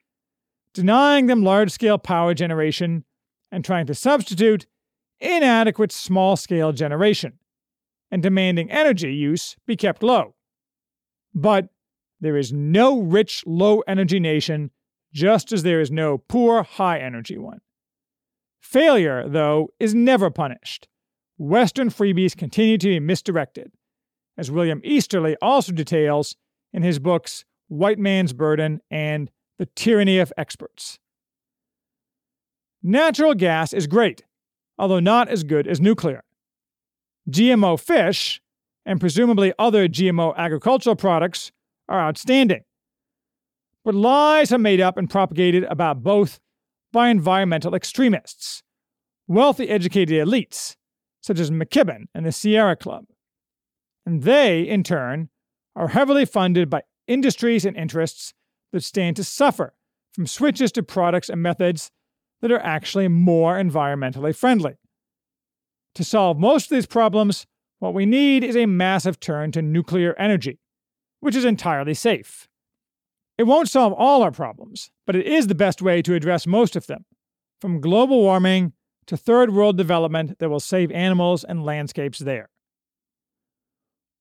denying 0.72 1.26
them 1.26 1.42
large 1.42 1.70
scale 1.70 1.98
power 1.98 2.34
generation 2.34 3.04
and 3.50 3.64
trying 3.64 3.86
to 3.86 3.94
substitute 3.94 4.66
inadequate 5.20 5.92
small 5.92 6.36
scale 6.36 6.72
generation, 6.72 7.38
and 8.10 8.22
demanding 8.22 8.70
energy 8.70 9.14
use 9.14 9.56
be 9.66 9.76
kept 9.76 10.02
low. 10.02 10.34
But 11.34 11.68
there 12.20 12.36
is 12.36 12.52
no 12.52 13.00
rich 13.00 13.44
low 13.46 13.80
energy 13.86 14.20
nation, 14.20 14.70
just 15.12 15.52
as 15.52 15.62
there 15.62 15.80
is 15.80 15.90
no 15.90 16.18
poor 16.18 16.62
high 16.62 16.98
energy 16.98 17.38
one. 17.38 17.60
Failure, 18.64 19.28
though, 19.28 19.68
is 19.78 19.94
never 19.94 20.30
punished. 20.30 20.88
Western 21.36 21.90
freebies 21.90 22.34
continue 22.34 22.78
to 22.78 22.88
be 22.88 22.98
misdirected, 22.98 23.70
as 24.38 24.50
William 24.50 24.80
Easterly 24.82 25.36
also 25.42 25.70
details 25.70 26.34
in 26.72 26.82
his 26.82 26.98
books 26.98 27.44
White 27.68 27.98
Man's 27.98 28.32
Burden, 28.32 28.80
and 28.90 29.30
The 29.58 29.66
Tyranny 29.76 30.18
of 30.18 30.32
Experts. 30.38 30.98
Natural 32.82 33.34
gas 33.34 33.74
is 33.74 33.86
great, 33.86 34.24
although 34.78 34.98
not 34.98 35.28
as 35.28 35.44
good 35.44 35.68
as 35.68 35.78
nuclear. 35.78 36.24
GMO 37.30 37.78
fish, 37.78 38.40
and 38.86 38.98
presumably 38.98 39.52
other 39.58 39.88
GMO 39.88 40.34
agricultural 40.36 40.96
products, 40.96 41.52
are 41.86 42.00
outstanding. 42.00 42.64
But 43.84 43.94
lies 43.94 44.52
are 44.52 44.58
made 44.58 44.80
up 44.80 44.96
and 44.96 45.08
propagated 45.08 45.64
about 45.64 46.02
both 46.02 46.40
by 46.94 47.08
environmental 47.08 47.74
extremists, 47.74 48.62
wealthy 49.26 49.68
educated 49.68 50.26
elites, 50.26 50.76
such 51.20 51.40
as 51.40 51.50
McKibben 51.50 52.04
and 52.14 52.24
the 52.24 52.32
Sierra 52.32 52.76
Club. 52.76 53.06
And 54.06 54.22
they, 54.22 54.62
in 54.62 54.84
turn, 54.84 55.28
are 55.74 55.88
heavily 55.88 56.24
funded 56.24 56.70
by 56.70 56.82
industries 57.08 57.64
and 57.64 57.76
interests 57.76 58.32
that 58.72 58.84
stand 58.84 59.16
to 59.16 59.24
suffer 59.24 59.74
from 60.12 60.28
switches 60.28 60.70
to 60.72 60.82
products 60.84 61.28
and 61.28 61.42
methods 61.42 61.90
that 62.40 62.52
are 62.52 62.60
actually 62.60 63.08
more 63.08 63.56
environmentally 63.56 64.34
friendly. 64.34 64.74
To 65.96 66.04
solve 66.04 66.38
most 66.38 66.70
of 66.70 66.76
these 66.76 66.86
problems, 66.86 67.44
what 67.80 67.94
we 67.94 68.06
need 68.06 68.44
is 68.44 68.56
a 68.56 68.66
massive 68.66 69.18
turn 69.18 69.50
to 69.52 69.62
nuclear 69.62 70.14
energy, 70.14 70.60
which 71.18 71.34
is 71.34 71.44
entirely 71.44 71.94
safe. 71.94 72.48
It 73.36 73.44
won't 73.44 73.68
solve 73.68 73.92
all 73.92 74.22
our 74.22 74.30
problems, 74.30 74.90
but 75.06 75.16
it 75.16 75.26
is 75.26 75.46
the 75.46 75.54
best 75.54 75.82
way 75.82 76.02
to 76.02 76.14
address 76.14 76.46
most 76.46 76.76
of 76.76 76.86
them, 76.86 77.04
from 77.60 77.80
global 77.80 78.20
warming 78.20 78.72
to 79.06 79.16
third 79.16 79.52
world 79.52 79.76
development 79.76 80.38
that 80.38 80.48
will 80.48 80.60
save 80.60 80.90
animals 80.92 81.44
and 81.44 81.64
landscapes 81.64 82.20
there. 82.20 82.48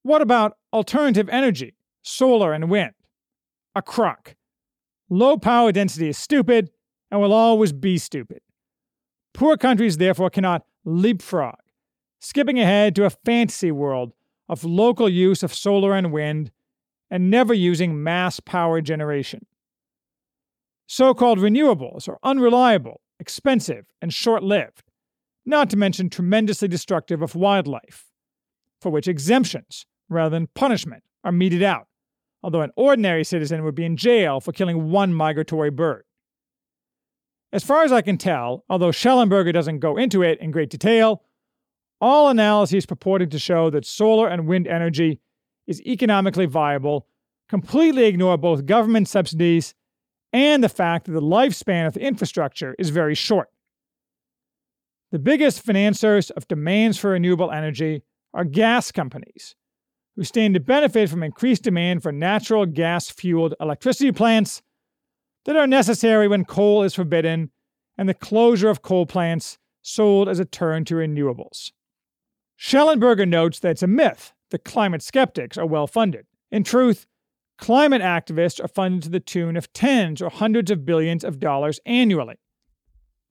What 0.02 0.22
about 0.22 0.58
alternative 0.74 1.30
energy? 1.30 1.76
solar 2.04 2.54
and 2.54 2.70
wind. 2.70 2.94
A 3.76 3.82
crock. 3.82 4.36
Low 5.10 5.38
power 5.38 5.72
density 5.72 6.10
is 6.10 6.18
stupid 6.18 6.70
and 7.10 7.20
will 7.20 7.34
always 7.34 7.74
be 7.74 7.98
stupid. 7.98 8.42
Poor 9.34 9.58
countries 9.58 9.98
therefore 9.98 10.30
cannot 10.30 10.66
leapfrog, 10.86 11.56
skipping 12.20 12.60
ahead 12.60 12.96
to 12.96 13.06
a 13.06 13.10
fantasy 13.10 13.72
world 13.72 14.14
of 14.48 14.64
local 14.64 15.10
use 15.10 15.42
of 15.42 15.54
solar 15.54 15.96
and 15.96 16.12
wind 16.12 16.52
and 17.14 17.30
never 17.30 17.54
using 17.54 18.02
mass 18.02 18.40
power 18.40 18.82
generation. 18.82 19.46
So 20.88 21.14
called 21.14 21.38
renewables 21.38 22.10
are 22.10 22.18
unreliable, 22.24 23.02
expensive, 23.20 23.86
and 24.02 24.12
short 24.12 24.42
lived, 24.42 24.82
not 25.46 25.70
to 25.70 25.78
mention 25.78 26.10
tremendously 26.10 26.68
destructive 26.68 27.22
of 27.22 27.36
wildlife, 27.36 28.06
for 28.82 28.92
which 28.92 29.08
exemptions, 29.08 29.86
rather 30.10 30.32
than 30.32 30.48
punishment, 30.56 31.04
are 31.24 31.32
meted 31.32 31.62
out, 31.62 31.88
although 32.42 32.62
an 32.62 32.72
ordinary 32.76 33.24
citizen 33.24 33.64
would 33.64 33.76
be 33.76 33.86
in 33.86 33.96
jail 33.96 34.40
for 34.40 34.52
killing 34.52 34.90
one 34.90 35.14
migratory 35.14 35.70
bird. 35.70 36.06
As 37.52 37.64
far 37.64 37.84
as 37.84 37.92
I 37.92 38.02
can 38.02 38.18
tell, 38.18 38.66
although 38.68 38.90
Shellenberger 38.90 39.54
doesn't 39.54 39.82
go 39.82 39.98
into 39.98 40.24
it 40.24 40.40
in 40.42 40.50
great 40.50 40.72
detail, 40.72 41.22
all 42.02 42.30
analyses 42.30 42.88
purporting 42.88 43.30
to 43.30 43.38
show 43.38 43.70
that 43.70 43.86
solar 43.86 44.28
and 44.28 44.48
wind 44.48 44.68
energy 44.68 45.20
is 45.68 45.82
economically 45.82 46.46
viable 46.46 47.08
completely 47.54 48.06
ignore 48.06 48.38
both 48.38 48.66
government 48.66 49.08
subsidies 49.08 49.76
and 50.32 50.64
the 50.64 50.70
fact 50.70 51.06
that 51.06 51.12
the 51.12 51.22
lifespan 51.22 51.86
of 51.86 51.94
the 51.94 52.02
infrastructure 52.02 52.76
is 52.80 52.90
very 52.90 53.14
short. 53.14 53.50
The 55.12 55.20
biggest 55.20 55.62
financiers 55.62 56.32
of 56.32 56.48
demands 56.48 56.98
for 56.98 57.12
renewable 57.12 57.52
energy 57.52 58.02
are 58.34 58.44
gas 58.44 58.92
companies, 58.92 59.56
who 60.16 60.24
stand 60.24 60.56
to 60.56 60.60
benefit 60.60 61.10
from 61.10 61.22
increased 61.22 61.62
demand 61.62 62.02
for 62.02 62.12
natural 62.12 62.66
gas 62.66 63.12
fueled 63.12 63.54
electricity 63.60 64.12
plants 64.12 64.64
that 65.46 65.56
are 65.56 65.68
necessary 65.68 66.28
when 66.28 66.46
coal 66.46 66.82
is 66.82 66.96
forbidden 66.96 67.52
and 67.96 68.10
the 68.10 68.16
closure 68.16 68.70
of 68.70 68.82
coal 68.82 69.06
plants 69.06 69.60
sold 69.84 70.28
as 70.28 70.40
a 70.40 70.46
turn 70.46 70.86
to 70.86 70.96
renewables. 70.96 71.72
Shellenberger 72.60 73.28
notes 73.28 73.60
that 73.60 73.72
it's 73.72 73.84
a 73.84 73.88
myth 73.88 74.34
that 74.54 74.64
climate 74.64 75.02
skeptics 75.02 75.58
are 75.58 75.66
well 75.66 75.88
funded. 75.88 76.26
In 76.50 76.64
truth, 76.64 77.06
Climate 77.58 78.02
activists 78.02 78.64
are 78.64 78.68
funded 78.68 79.04
to 79.04 79.10
the 79.10 79.20
tune 79.20 79.56
of 79.56 79.72
tens 79.74 80.22
or 80.22 80.30
hundreds 80.30 80.72
of 80.72 80.86
billions 80.86 81.24
of 81.24 81.40
dollars 81.40 81.80
annually, 81.86 82.36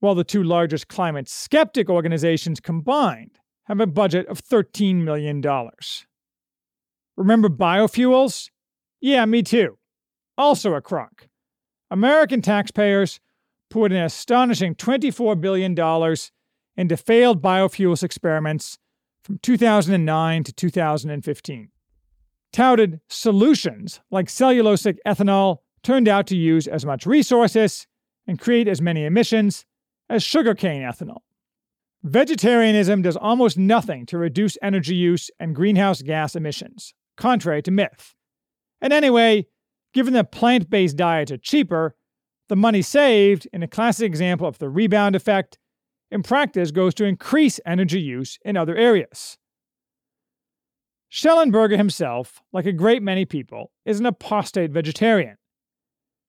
while 0.00 0.14
the 0.14 0.24
two 0.24 0.42
largest 0.42 0.88
climate 0.88 1.28
skeptic 1.28 1.90
organizations 1.90 2.60
combined 2.60 3.38
have 3.64 3.80
a 3.80 3.86
budget 3.86 4.26
of 4.28 4.42
$13 4.42 4.96
million. 5.02 5.42
Remember 7.16 7.48
biofuels? 7.48 8.50
Yeah, 9.00 9.24
me 9.26 9.42
too. 9.42 9.78
Also 10.38 10.74
a 10.74 10.80
crock. 10.80 11.28
American 11.90 12.40
taxpayers 12.40 13.20
put 13.68 13.92
an 13.92 14.02
astonishing 14.02 14.74
$24 14.74 15.40
billion 15.40 15.76
into 16.76 16.96
failed 16.96 17.42
biofuels 17.42 18.02
experiments 18.02 18.78
from 19.24 19.38
2009 19.42 20.44
to 20.44 20.52
2015 20.52 21.68
touted 22.52 23.00
solutions 23.08 24.00
like 24.10 24.26
cellulosic 24.28 24.98
ethanol 25.06 25.58
turned 25.82 26.06
out 26.06 26.26
to 26.26 26.36
use 26.36 26.66
as 26.68 26.84
much 26.84 27.06
resources 27.06 27.86
and 28.26 28.38
create 28.38 28.68
as 28.68 28.80
many 28.80 29.04
emissions 29.04 29.64
as 30.08 30.22
sugarcane 30.22 30.82
ethanol. 30.82 31.20
Vegetarianism 32.04 33.02
does 33.02 33.16
almost 33.16 33.56
nothing 33.56 34.06
to 34.06 34.18
reduce 34.18 34.58
energy 34.62 34.94
use 34.94 35.30
and 35.40 35.54
greenhouse 35.54 36.02
gas 36.02 36.36
emissions, 36.36 36.94
contrary 37.16 37.62
to 37.62 37.70
myth. 37.70 38.14
And 38.80 38.92
anyway, 38.92 39.46
given 39.94 40.12
that 40.14 40.32
plant 40.32 40.68
based 40.68 40.96
diets 40.96 41.32
are 41.32 41.38
cheaper, 41.38 41.94
the 42.48 42.56
money 42.56 42.82
saved, 42.82 43.48
in 43.52 43.62
a 43.62 43.68
classic 43.68 44.06
example 44.06 44.46
of 44.46 44.58
the 44.58 44.68
rebound 44.68 45.16
effect, 45.16 45.58
in 46.12 46.22
practice 46.22 46.70
goes 46.70 46.92
to 46.94 47.04
increase 47.04 47.58
energy 47.64 48.00
use 48.00 48.38
in 48.44 48.56
other 48.56 48.76
areas. 48.76 49.38
Shellenberger 51.10 51.78
himself, 51.78 52.42
like 52.52 52.66
a 52.66 52.72
great 52.72 53.02
many 53.02 53.24
people, 53.24 53.72
is 53.86 53.98
an 53.98 54.06
apostate 54.06 54.70
vegetarian. 54.70 55.38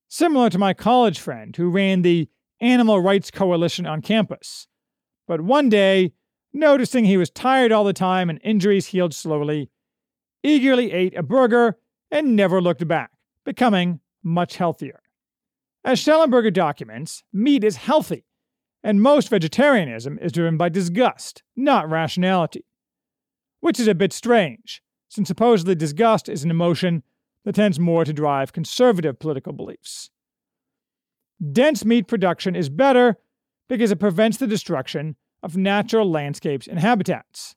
Similar 0.08 0.50
to 0.52 0.58
my 0.58 0.74
college 0.74 1.19
friend 1.19 1.56
who 1.56 1.69
ran 1.69 2.02
the 2.02 2.30
Animal 2.62 3.02
Rights 3.02 3.30
Coalition 3.30 3.86
on 3.86 4.02
campus. 4.02 4.67
But 5.28 5.41
one 5.41 5.67
day, 5.67 6.13
noticing 6.54 7.04
he 7.04 7.17
was 7.17 7.30
tired 7.30 7.74
all 7.74 7.84
the 7.84 7.93
time 7.93 8.30
and 8.30 8.39
injuries 8.41 8.88
healed 8.88 9.13
slowly, 9.13 9.69
eagerly 10.43 10.93
ate 10.93 11.17
a 11.17 11.24
burger 11.24 11.78
and 12.10 12.38
never 12.38 12.62
looked 12.62 12.88
back, 12.88 13.12
becoming 13.43 14.00
much 14.24 14.56
healthier. 14.56 15.02
As 15.84 16.00
Shellenberger 16.00 16.54
documents, 16.54 17.24
meat 17.34 17.65
is 17.65 17.76
healthy, 17.76 18.26
and 18.84 19.02
most 19.02 19.30
vegetarianism 19.30 20.19
is 20.22 20.32
driven 20.32 20.58
by 20.58 20.69
disgust, 20.69 21.43
not 21.56 21.89
rationality 21.89 22.65
which 23.63 23.80
is 23.80 23.88
a 23.88 23.96
bit 23.96 24.12
strange, 24.12 24.84
since 25.08 25.30
supposedly 25.30 25.74
disgust 25.74 26.28
is 26.28 26.43
an 26.43 26.52
emotion 26.52 27.02
that 27.46 27.56
tends 27.56 27.80
more 27.80 28.04
to 28.04 28.12
drive 28.12 28.52
conservative 28.52 29.17
political 29.19 29.54
beliefs. 29.54 30.10
Dense 31.54 31.86
meat 31.86 32.06
production 32.06 32.58
is 32.58 32.67
better 32.67 33.15
because 33.69 33.89
it 33.89 34.02
prevents 34.02 34.36
the 34.36 34.48
destruction 34.48 35.15
of 35.41 35.56
natural 35.56 36.12
landscapes 36.12 36.67
and 36.67 36.78
habitats. 36.78 37.56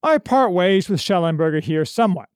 I 0.00 0.18
part 0.18 0.52
ways 0.52 0.88
with 0.88 1.00
Shellenberger 1.00 1.64
here 1.64 1.84
somewhat. 1.84 2.28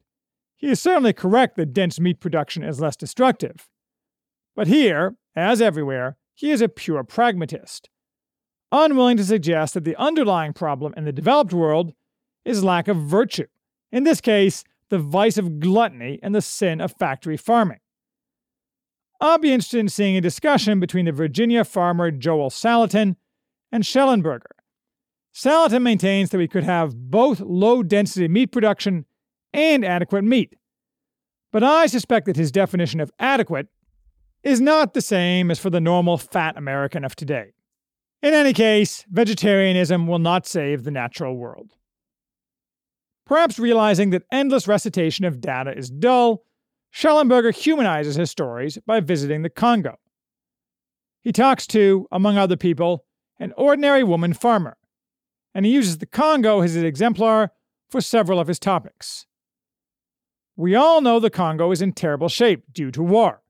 He 0.56 0.70
is 0.70 0.82
certainly 0.82 1.12
correct 1.12 1.54
that 1.58 1.72
dense 1.72 2.00
meat 2.00 2.18
production 2.18 2.64
is 2.64 2.80
less 2.80 2.96
destructive. 2.96 3.68
But 4.56 4.66
here, 4.66 5.14
as 5.36 5.62
everywhere, 5.62 6.16
he 6.34 6.50
is 6.50 6.60
a 6.60 6.68
pure 6.68 7.04
pragmatist 7.04 7.88
unwilling 8.74 9.16
to 9.16 9.24
suggest 9.24 9.74
that 9.74 9.84
the 9.84 9.96
underlying 9.96 10.52
problem 10.52 10.92
in 10.96 11.04
the 11.04 11.12
developed 11.12 11.52
world 11.52 11.94
is 12.44 12.64
lack 12.64 12.88
of 12.88 12.96
virtue, 12.96 13.46
in 13.92 14.04
this 14.04 14.20
case, 14.20 14.64
the 14.90 14.98
vice 14.98 15.38
of 15.38 15.60
gluttony 15.60 16.18
and 16.22 16.34
the 16.34 16.42
sin 16.42 16.80
of 16.80 16.92
factory 16.98 17.36
farming. 17.36 17.78
I'll 19.20 19.38
be 19.38 19.52
interested 19.52 19.78
in 19.78 19.88
seeing 19.88 20.16
a 20.16 20.20
discussion 20.20 20.80
between 20.80 21.06
the 21.06 21.12
Virginia 21.12 21.64
farmer 21.64 22.10
Joel 22.10 22.50
Salatin 22.50 23.16
and 23.72 23.84
Shellenberger. 23.84 24.52
Salatin 25.32 25.82
maintains 25.82 26.30
that 26.30 26.38
we 26.38 26.48
could 26.48 26.64
have 26.64 26.94
both 26.94 27.40
low 27.40 27.82
density 27.82 28.28
meat 28.28 28.52
production 28.52 29.06
and 29.52 29.84
adequate 29.84 30.24
meat. 30.24 30.56
But 31.52 31.62
I 31.62 31.86
suspect 31.86 32.26
that 32.26 32.36
his 32.36 32.52
definition 32.52 33.00
of 33.00 33.10
adequate 33.18 33.68
is 34.44 34.60
not 34.60 34.94
the 34.94 35.00
same 35.00 35.50
as 35.50 35.58
for 35.58 35.70
the 35.70 35.80
normal 35.80 36.18
fat 36.18 36.56
American 36.56 37.04
of 37.04 37.16
today. 37.16 37.54
In 38.22 38.34
any 38.34 38.52
case, 38.52 39.04
vegetarianism 39.10 40.06
will 40.06 40.18
not 40.18 40.46
save 40.46 40.84
the 40.84 40.90
natural 40.90 41.36
world. 41.36 41.72
Perhaps 43.26 43.58
realizing 43.58 44.10
that 44.10 44.24
endless 44.30 44.68
recitation 44.68 45.24
of 45.24 45.40
data 45.40 45.76
is 45.76 45.90
dull, 45.90 46.44
Shellenberger 46.94 47.54
humanizes 47.54 48.16
his 48.16 48.30
stories 48.30 48.78
by 48.86 49.00
visiting 49.00 49.42
the 49.42 49.50
Congo. 49.50 49.96
He 51.22 51.32
talks 51.32 51.66
to, 51.68 52.06
among 52.12 52.36
other 52.36 52.56
people, 52.56 53.06
an 53.40 53.52
ordinary 53.56 54.04
woman 54.04 54.34
farmer, 54.34 54.76
and 55.54 55.64
he 55.64 55.72
uses 55.72 55.98
the 55.98 56.06
Congo 56.06 56.60
as 56.60 56.76
an 56.76 56.84
exemplar 56.84 57.50
for 57.90 58.00
several 58.00 58.38
of 58.38 58.48
his 58.48 58.58
topics. 58.58 59.26
We 60.54 60.74
all 60.74 61.00
know 61.00 61.18
the 61.18 61.30
Congo 61.30 61.70
is 61.72 61.82
in 61.82 61.92
terrible 61.92 62.28
shape 62.28 62.64
due 62.72 62.90
to 62.90 63.02
war, 63.02 63.42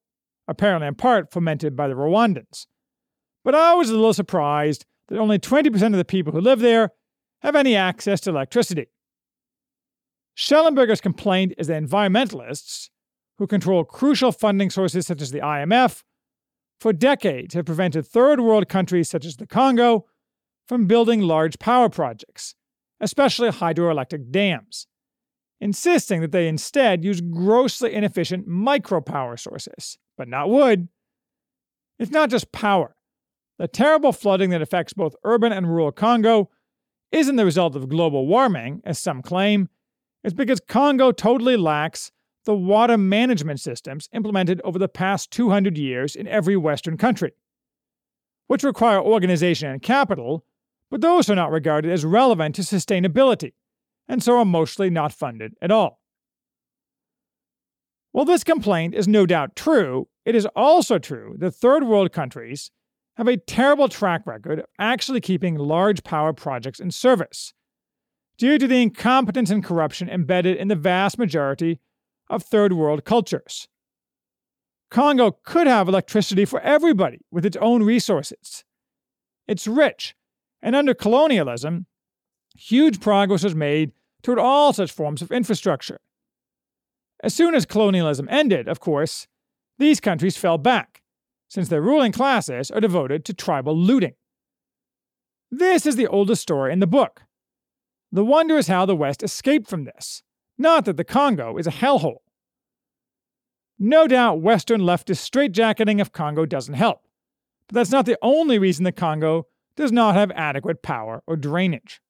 apparently 0.48 0.88
in 0.88 0.94
part 0.94 1.33
fomented 1.33 1.76
by 1.76 1.88
the 1.88 1.94
Rwandans. 1.94 2.66
But 3.44 3.54
I 3.54 3.74
was 3.74 3.90
a 3.90 3.94
little 3.94 4.14
surprised 4.14 4.87
that 5.09 5.18
only 5.18 5.38
20% 5.38 5.87
of 5.87 5.92
the 5.92 6.04
people 6.04 6.33
who 6.33 6.40
live 6.40 6.61
there 6.61 6.90
have 7.42 7.57
any 7.57 7.76
access 7.76 8.20
to 8.22 8.30
electricity. 8.30 8.87
Shellenberger's 10.37 11.00
complaint 11.00 11.52
is 11.59 11.68
that 11.68 11.83
environmentalists, 11.83 12.88
who 13.38 13.46
control 13.46 13.85
crucial 13.85 14.33
funding 14.33 14.70
sources 14.70 15.07
such 15.07 15.20
as 15.20 15.30
the 15.30 15.40
IMF, 15.40 16.02
for 16.80 16.92
decades 16.92 17.54
have 17.54 17.66
prevented 17.66 18.07
third 18.07 18.40
world 18.40 18.68
countries 18.68 19.09
such 19.09 19.24
as 19.24 19.37
the 19.37 19.46
Congo 19.46 20.07
from 20.66 20.87
building 20.87 21.20
large 21.20 21.59
power 21.59 21.88
projects, 21.88 22.54
especially 23.00 23.50
hydroelectric 23.50 24.30
dams, 24.30 24.87
insisting 25.61 26.20
that 26.20 26.33
they 26.33 26.48
instead 26.48 27.04
use 27.04 27.20
grossly 27.20 27.92
inefficient 27.94 28.48
micropower 28.48 29.38
sources, 29.38 29.98
but 30.16 30.29
not 30.29 30.50
wood. 30.50 30.88
It's 31.98 32.11
not 32.11 32.31
just 32.31 32.53
power. 32.53 32.96
The 33.59 33.68
terrible 33.68 34.12
flooding 34.12 34.50
that 34.50 34.62
affects 34.62 34.92
both 34.92 35.14
urban 35.24 35.53
and 35.53 35.68
rural 35.68 35.92
Congo 35.92 36.50
isn't 37.12 37.37
the 37.37 37.44
result 37.44 37.77
of 37.77 37.88
global 37.88 38.27
warming, 38.27 38.83
as 38.85 38.98
some 38.98 39.22
claim. 39.22 39.68
It's 40.24 40.35
because 40.35 40.61
Congo 40.61 41.12
totally 41.12 41.57
lacks 41.57 42.11
the 42.44 42.55
water 42.55 42.98
management 42.98 43.61
systems 43.61 44.09
implemented 44.12 44.61
over 44.64 44.79
the 44.79 44.88
past 44.88 45.31
200 45.31 45.79
years 45.79 46.16
in 46.16 46.27
every 46.27 46.57
Western 46.57 46.96
country, 46.96 47.33
which 48.48 48.64
require 48.64 49.00
organization 49.00 49.70
and 49.70 49.83
capital, 49.83 50.44
but 50.90 51.00
those 51.00 51.31
are 51.31 51.35
not 51.35 51.50
regarded 51.50 51.90
as 51.90 52.05
relevant 52.05 52.55
to 52.57 52.62
sustainability, 52.62 53.53
and 54.09 54.22
so 54.22 54.38
are 54.38 54.44
mostly 54.44 54.90
not 54.90 55.12
funded 55.12 55.55
at 55.62 55.70
all. 55.70 56.00
While 58.14 58.27
this 58.27 58.44
complaint 58.44 58.94
is 58.94 59.09
no 59.09 59.27
doubt 59.27 59.57
true, 59.57 60.07
it 60.24 60.37
is 60.37 60.46
also 60.55 61.00
true 61.00 61.35
that 61.38 61.50
third 61.50 61.83
world 61.83 62.12
countries 62.12 62.70
have 63.16 63.27
a 63.27 63.37
terrible 63.37 63.88
track 63.88 64.24
record 64.24 64.61
of 64.61 64.66
actually 64.79 65.20
keeping 65.20 65.57
large 65.57 66.05
power 66.05 66.33
projects 66.33 66.79
in 66.79 66.92
service, 66.92 67.55
due 68.38 68.57
to 68.57 68.68
the 68.68 68.81
incompetence 68.81 69.50
and 69.50 69.64
corruption 69.64 70.09
embedded 70.09 70.57
in 70.57 70.68
the 70.68 70.77
vast 70.77 71.18
majority 71.18 71.81
of 72.31 72.44
third 72.44 72.72
world 72.72 73.05
cultures. 73.05 73.66
Congo 74.92 75.33
could 75.33 75.66
have 75.66 75.88
electricity 75.88 76.44
for 76.44 76.61
everybody 76.61 77.18
with 77.33 77.44
its 77.44 77.57
own 77.57 77.83
resources. 77.83 78.62
It's 79.48 79.66
rich, 79.66 80.14
and 80.62 80.77
under 80.77 80.94
colonialism, 80.94 81.87
huge 82.57 83.00
progress 83.00 83.42
was 83.42 83.57
made 83.57 83.90
toward 84.22 84.38
all 84.38 84.72
such 84.72 84.92
forms 84.92 85.20
of 85.20 85.33
infrastructure. 85.33 85.98
As 87.24 87.32
soon 87.32 87.54
as 87.54 87.64
colonialism 87.64 88.28
ended, 88.30 88.68
of 88.68 88.80
course, 88.80 89.28
these 89.78 89.98
countries 89.98 90.37
fell 90.37 90.58
back, 90.58 91.00
since 91.48 91.70
their 91.70 91.80
ruling 91.80 92.12
classes 92.12 92.70
are 92.70 92.82
devoted 92.82 93.24
to 93.24 93.32
tribal 93.32 93.74
looting. 93.74 94.12
This 95.50 95.87
is 95.87 95.96
the 95.96 96.06
oldest 96.06 96.42
story 96.42 96.70
in 96.70 96.80
the 96.80 96.87
book. 96.87 97.22
The 98.12 98.26
wonder 98.26 98.58
is 98.58 98.68
how 98.68 98.84
the 98.84 98.94
West 98.94 99.22
escaped 99.22 99.68
from 99.68 99.84
this, 99.84 100.22
not 100.58 100.84
that 100.84 100.98
the 100.98 101.04
Congo 101.04 101.56
is 101.56 101.66
a 101.66 101.70
hellhole. 101.70 102.18
No 103.78 104.06
doubt 104.06 104.42
Western 104.42 104.82
leftist 104.82 105.26
straitjacketing 105.26 106.02
of 106.02 106.12
Congo 106.12 106.44
doesn't 106.44 106.74
help, 106.74 107.00
but 107.68 107.76
that's 107.76 107.90
not 107.90 108.04
the 108.04 108.18
only 108.20 108.58
reason 108.58 108.84
the 108.84 108.92
Congo 108.92 109.46
does 109.76 109.90
not 109.90 110.14
have 110.14 110.30
adequate 110.32 110.82
power 110.82 111.22
or 111.26 111.37
drainage. 111.37 112.02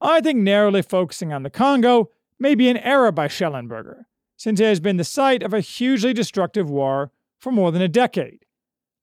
I 0.00 0.22
think 0.22 0.38
narrowly 0.38 0.80
focusing 0.80 1.30
on 1.30 1.42
the 1.42 1.50
Congo 1.50 2.08
may 2.42 2.54
be 2.54 2.68
an 2.68 2.76
error 2.76 3.12
by 3.12 3.28
Shellenberger, 3.28 4.02
since 4.36 4.60
it 4.60 4.64
has 4.64 4.80
been 4.80 4.96
the 4.98 5.04
site 5.04 5.42
of 5.42 5.54
a 5.54 5.60
hugely 5.60 6.12
destructive 6.12 6.68
war 6.68 7.12
for 7.40 7.52
more 7.52 7.72
than 7.72 7.80
a 7.80 7.88
decade, 7.88 8.44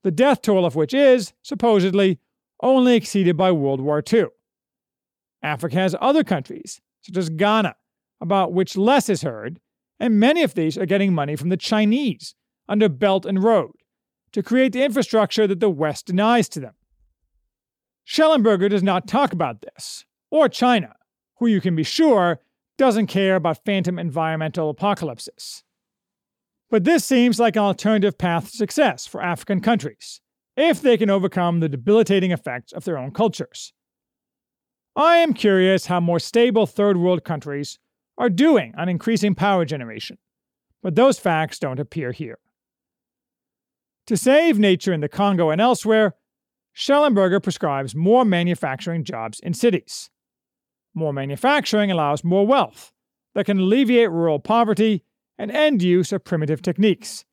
the 0.04 0.12
death 0.12 0.42
toll 0.42 0.66
of 0.66 0.76
which 0.76 0.94
is, 0.94 1.34
supposedly, 1.42 2.20
only 2.62 2.96
exceeded 2.96 3.38
by 3.38 3.52
World 3.52 3.82
War 3.82 4.04
II. 4.12 4.26
Africa 5.42 5.78
has 5.78 5.96
other 6.00 6.24
countries, 6.24 6.82
such 7.02 7.18
as 7.18 7.30
Ghana, 7.30 7.76
about 8.22 8.54
which 8.54 8.76
less 8.76 9.08
is 9.10 9.22
heard, 9.22 9.60
and 10.00 10.20
many 10.20 10.44
of 10.44 10.54
these 10.54 10.78
are 10.78 10.86
getting 10.86 11.14
money 11.14 11.36
from 11.36 11.50
the 11.50 11.58
Chinese 11.58 12.36
under 12.68 12.90
Belt 12.90 13.26
and 13.26 13.42
Road 13.42 13.72
to 14.34 14.44
create 14.44 14.74
the 14.74 14.84
infrastructure 14.84 15.48
that 15.48 15.60
the 15.60 15.70
West 15.70 16.06
denies 16.06 16.50
to 16.50 16.60
them. 16.60 16.74
Shellenberger 18.06 18.70
does 18.70 18.84
not 18.84 19.08
talk 19.08 19.32
about 19.32 19.62
this, 19.62 20.06
or 20.30 20.50
China, 20.50 20.96
who 21.38 21.48
you 21.48 21.62
can 21.62 21.76
be 21.76 21.84
sure 21.84 22.40
doesn't 22.80 23.08
care 23.08 23.36
about 23.36 23.64
phantom 23.66 24.00
environmental 24.00 24.70
apocalypses. 24.70 25.64
But 26.72 26.86
this 26.86 27.04
seems 27.04 27.40
like 27.40 27.56
an 27.56 27.62
alternative 27.62 28.18
path 28.18 28.50
to 28.50 28.58
success 28.58 29.06
for 29.06 29.22
African 29.22 29.60
countries, 29.60 30.22
if 30.56 30.82
they 30.82 30.98
can 30.98 31.10
overcome 31.10 31.60
the 31.60 31.70
debilitating 31.70 32.32
effects 32.32 32.72
of 32.72 32.86
their 32.86 32.98
own 32.98 33.12
cultures. 33.12 33.74
I 34.96 35.18
am 35.18 35.34
curious 35.34 35.88
how 35.88 36.00
more 36.00 36.20
stable 36.20 36.66
third 36.66 36.96
world 36.98 37.24
countries 37.24 37.80
are 38.18 38.30
doing 38.30 38.74
on 38.78 38.88
increasing 38.88 39.36
power 39.36 39.66
generation, 39.66 40.18
but 40.82 40.96
those 40.96 41.20
facts 41.20 41.60
don't 41.60 41.80
appear 41.80 42.14
here. 42.14 42.40
To 44.08 44.16
save 44.16 44.58
nature 44.58 44.94
in 44.94 45.02
the 45.02 45.10
Congo 45.10 45.50
and 45.50 45.60
elsewhere, 45.60 46.16
Shellenberger 46.74 47.44
prescribes 47.44 47.94
more 47.94 48.24
manufacturing 48.24 49.04
jobs 49.04 49.40
in 49.42 49.54
cities. 49.54 50.10
More 50.94 51.14
manufacturing 51.14 51.92
allows 51.92 52.24
more 52.24 52.46
wealth 52.46 52.92
that 53.36 53.46
can 53.46 53.60
alleviate 53.60 54.12
rural 54.12 54.40
poverty 54.40 55.04
and 55.38 55.52
end 55.52 55.82
use 55.82 56.12
of 56.12 56.24
primitive 56.24 56.62
techniques, 56.62 57.26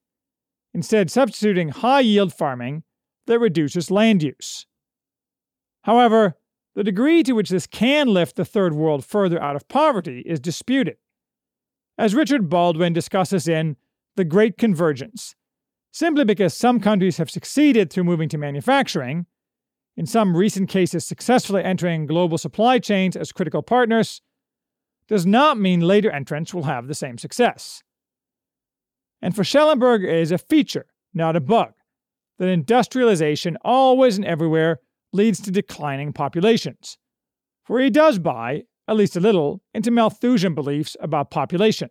instead, 0.73 1.11
substituting 1.11 1.71
high 1.71 2.01
yield 2.01 2.33
farming 2.33 2.85
that 3.27 3.39
reduces 3.39 3.91
land 3.91 4.23
use. 4.23 4.67
However, 5.83 6.37
the 6.75 6.85
degree 6.85 7.23
to 7.23 7.33
which 7.33 7.49
this 7.49 7.67
can 7.67 8.09
lift 8.09 8.37
the 8.37 8.45
third 8.45 8.75
world 8.75 9.05
further 9.05 9.43
out 9.43 9.57
of 9.57 9.67
poverty 9.69 10.23
is 10.27 10.39
disputed. 10.39 10.99
As 11.99 12.15
Richard 12.15 12.51
Baldwin 12.51 12.93
discusses 12.93 13.49
in 13.49 13.77
The 14.17 14.25
Great 14.25 14.59
Convergence, 14.59 15.35
simply 15.91 16.25
because 16.25 16.55
some 16.55 16.79
countries 16.79 17.17
have 17.17 17.31
succeeded 17.31 17.91
through 17.91 18.05
moving 18.05 18.29
to 18.29 18.39
manufacturing, 18.39 19.27
in 19.97 20.07
some 20.07 20.37
recent 20.37 20.69
cases 20.69 21.05
successfully 21.05 21.65
entering 21.65 22.07
global 22.07 22.39
supply 22.39 22.79
chains 22.79 23.17
as 23.17 23.33
critical 23.33 23.63
partners, 23.63 24.21
does 25.09 25.25
not 25.25 25.59
mean 25.59 25.81
later 25.81 26.11
entrants 26.11 26.53
will 26.53 26.65
have 26.65 26.87
the 26.87 26.95
same 26.95 27.17
success. 27.17 27.83
And 29.23 29.35
for 29.35 29.45
Schellenberg, 29.45 30.05
it 30.05 30.11
is 30.11 30.33
a 30.33 30.39
feature, 30.39 30.87
not 31.15 31.37
a 31.37 31.41
bug, 31.41 31.73
that 32.39 32.49
industrialization 32.49 33.57
always 33.65 34.17
and 34.17 34.27
everywhere 34.27 34.81
leads 35.13 35.41
to 35.41 35.51
declining 35.51 36.13
populations. 36.13 36.99
For 37.65 37.81
he 37.81 37.91
does 37.91 38.19
buy, 38.19 38.65
at 38.87 38.97
least 38.97 39.17
a 39.17 39.21
little, 39.21 39.63
into 39.73 39.91
Malthusian 39.91 40.55
beliefs 40.55 40.97
about 41.01 41.31
population. 41.31 41.91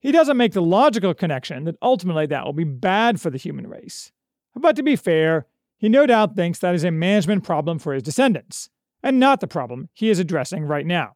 He 0.00 0.12
doesn't 0.12 0.36
make 0.36 0.52
the 0.52 0.62
logical 0.62 1.14
connection 1.14 1.64
that 1.64 1.76
ultimately 1.82 2.26
that 2.26 2.44
will 2.44 2.52
be 2.52 2.64
bad 2.64 3.20
for 3.20 3.30
the 3.30 3.38
human 3.38 3.66
race. 3.66 4.12
But 4.54 4.76
to 4.76 4.82
be 4.82 4.94
fair, 4.94 5.46
he 5.78 5.88
no 5.88 6.06
doubt 6.06 6.36
thinks 6.36 6.58
that 6.58 6.74
is 6.74 6.84
a 6.84 6.90
management 6.90 7.44
problem 7.44 7.78
for 7.78 7.94
his 7.94 8.02
descendants, 8.02 8.68
and 9.02 9.18
not 9.18 9.40
the 9.40 9.46
problem 9.46 9.88
he 9.94 10.10
is 10.10 10.18
addressing 10.18 10.64
right 10.64 10.84
now. 10.84 11.14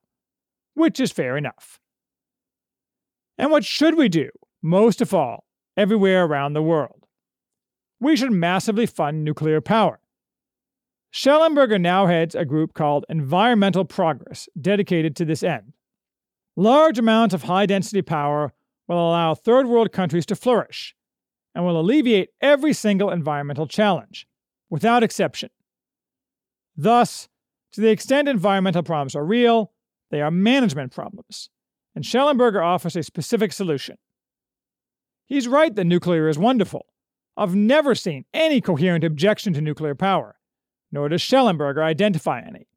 Which 0.74 0.98
is 1.00 1.12
fair 1.12 1.36
enough. 1.36 1.80
And 3.36 3.50
what 3.50 3.64
should 3.64 3.96
we 3.96 4.08
do, 4.08 4.30
most 4.62 5.00
of 5.00 5.12
all, 5.12 5.44
everywhere 5.76 6.24
around 6.24 6.52
the 6.52 6.62
world? 6.62 7.06
We 8.00 8.16
should 8.16 8.32
massively 8.32 8.86
fund 8.86 9.24
nuclear 9.24 9.60
power. 9.60 10.00
Shellenberger 11.12 11.80
now 11.80 12.06
heads 12.06 12.34
a 12.34 12.44
group 12.44 12.72
called 12.72 13.04
Environmental 13.08 13.84
Progress, 13.84 14.48
dedicated 14.58 15.14
to 15.16 15.24
this 15.24 15.42
end. 15.42 15.74
Large 16.56 16.98
amounts 16.98 17.34
of 17.34 17.42
high 17.42 17.66
density 17.66 18.00
power 18.00 18.52
will 18.88 19.10
allow 19.10 19.34
third 19.34 19.66
world 19.66 19.92
countries 19.92 20.26
to 20.26 20.36
flourish 20.36 20.94
and 21.54 21.64
will 21.64 21.78
alleviate 21.78 22.30
every 22.40 22.72
single 22.72 23.10
environmental 23.10 23.66
challenge, 23.66 24.26
without 24.72 25.02
exception. 25.02 25.50
Thus, 26.76 27.28
to 27.72 27.80
the 27.80 27.90
extent 27.90 28.26
environmental 28.26 28.82
problems 28.82 29.14
are 29.14 29.24
real, 29.24 29.72
they 30.10 30.20
are 30.20 30.30
management 30.30 30.92
problems, 30.92 31.50
and 31.94 32.04
Shellenberger 32.04 32.64
offers 32.64 32.96
a 32.96 33.02
specific 33.02 33.52
solution. 33.52 33.96
He's 35.26 35.46
right 35.46 35.74
that 35.74 35.84
nuclear 35.84 36.28
is 36.28 36.38
wonderful. 36.38 36.86
I've 37.36 37.54
never 37.54 37.94
seen 37.94 38.24
any 38.34 38.60
coherent 38.60 39.04
objection 39.04 39.52
to 39.52 39.60
nuclear 39.60 39.94
power 39.94 40.36
nor 40.92 41.08
does 41.08 41.22
Shellenberger 41.22 41.82
identify 41.82 42.40
any. 42.40 42.68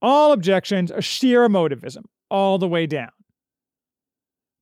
All 0.00 0.32
objections 0.32 0.92
are 0.92 1.02
sheer 1.02 1.46
emotivism, 1.46 2.04
all 2.30 2.58
the 2.58 2.68
way 2.68 2.86
down. 2.86 3.10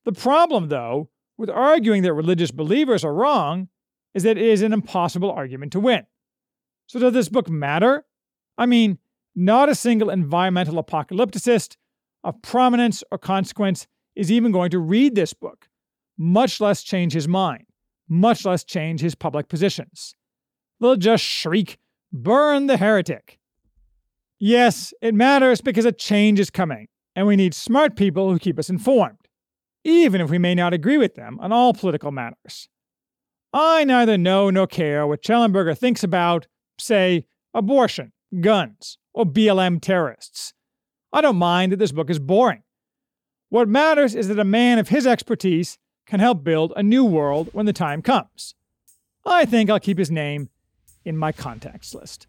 The 0.05 0.12
problem, 0.12 0.69
though, 0.69 1.11
with 1.37 1.51
arguing 1.51 2.03
that 2.03 2.15
religious 2.15 2.51
believers 2.51 3.05
are 3.05 3.12
wrong 3.12 3.69
is 4.15 4.23
that 4.23 4.38
it 4.38 4.45
is 4.45 4.62
an 4.62 4.73
impossible 4.73 5.31
argument 5.31 5.73
to 5.73 5.81
win. 5.81 6.07
So, 6.92 6.98
does 6.98 7.14
this 7.14 7.31
book 7.31 7.48
matter? 7.48 8.05
I 8.59 8.66
mean, 8.66 8.98
not 9.35 9.70
a 9.70 9.74
single 9.74 10.11
environmental 10.11 10.74
apocalypticist 10.74 11.76
of 12.22 12.42
prominence 12.42 13.02
or 13.11 13.16
consequence 13.16 13.87
is 14.14 14.31
even 14.31 14.52
going 14.52 14.70
to 14.72 14.78
read 14.78 15.14
this 15.14 15.33
book, 15.33 15.70
much 16.18 16.61
less 16.61 16.83
change 16.83 17.14
his 17.14 17.26
mind, 17.26 17.64
much 18.11 18.44
less 18.44 18.62
change 18.62 19.00
his 19.00 19.14
public 19.14 19.48
positions. 19.48 20.14
They'll 20.81 20.96
just 20.96 21.24
shriek 21.24 21.78
Burn 22.12 22.66
the 22.66 22.76
heretic. 22.76 23.38
Yes, 24.38 24.92
it 25.00 25.14
matters 25.14 25.62
because 25.62 25.87
a 25.87 25.92
change 25.92 26.38
is 26.38 26.50
coming, 26.50 26.88
and 27.16 27.26
we 27.26 27.37
need 27.37 27.55
smart 27.55 27.96
people 27.96 28.31
who 28.31 28.38
keep 28.38 28.59
us 28.59 28.68
informed, 28.68 29.28
even 29.83 30.20
if 30.20 30.28
we 30.28 30.37
may 30.37 30.55
not 30.55 30.74
agree 30.74 30.98
with 30.98 31.14
them 31.14 31.38
on 31.40 31.52
all 31.52 31.72
political 31.72 32.11
matters. 32.11 32.68
I 33.50 33.85
neither 33.85 34.18
know 34.18 34.50
nor 34.50 34.66
care 34.66 35.07
what 35.07 35.22
Shellenberger 35.22 35.78
thinks 35.78 36.05
about, 36.05 36.48
say, 36.83 37.25
abortion, 37.55 38.12
guns, 38.40 38.99
or 39.12 39.25
BLM 39.25 39.81
terrorists. 39.81 40.55
I 41.12 41.21
don't 41.21 41.37
mind 41.37 41.73
that 41.73 41.79
this 41.79 41.92
book 41.92 42.11
is 42.11 42.18
boring. 42.18 42.62
What 43.49 43.68
matters 43.68 44.14
is 44.14 44.29
that 44.29 44.38
a 44.38 44.45
man 44.45 44.79
of 44.79 44.88
his 44.88 45.07
expertise 45.07 45.79
can 46.07 46.21
help 46.21 46.42
build 46.42 46.73
a 46.75 46.83
new 46.83 47.05
world 47.05 47.51
when 47.53 47.66
the 47.66 47.73
time 47.73 48.01
comes. 48.01 48.55
I 49.25 49.45
think 49.45 49.71
I'll 49.71 49.79
keep 49.79 49.99
his 49.99 50.11
name 50.11 50.49
in 51.05 51.16
my 51.16 51.33
contacts 51.33 51.95
list. 51.95 52.27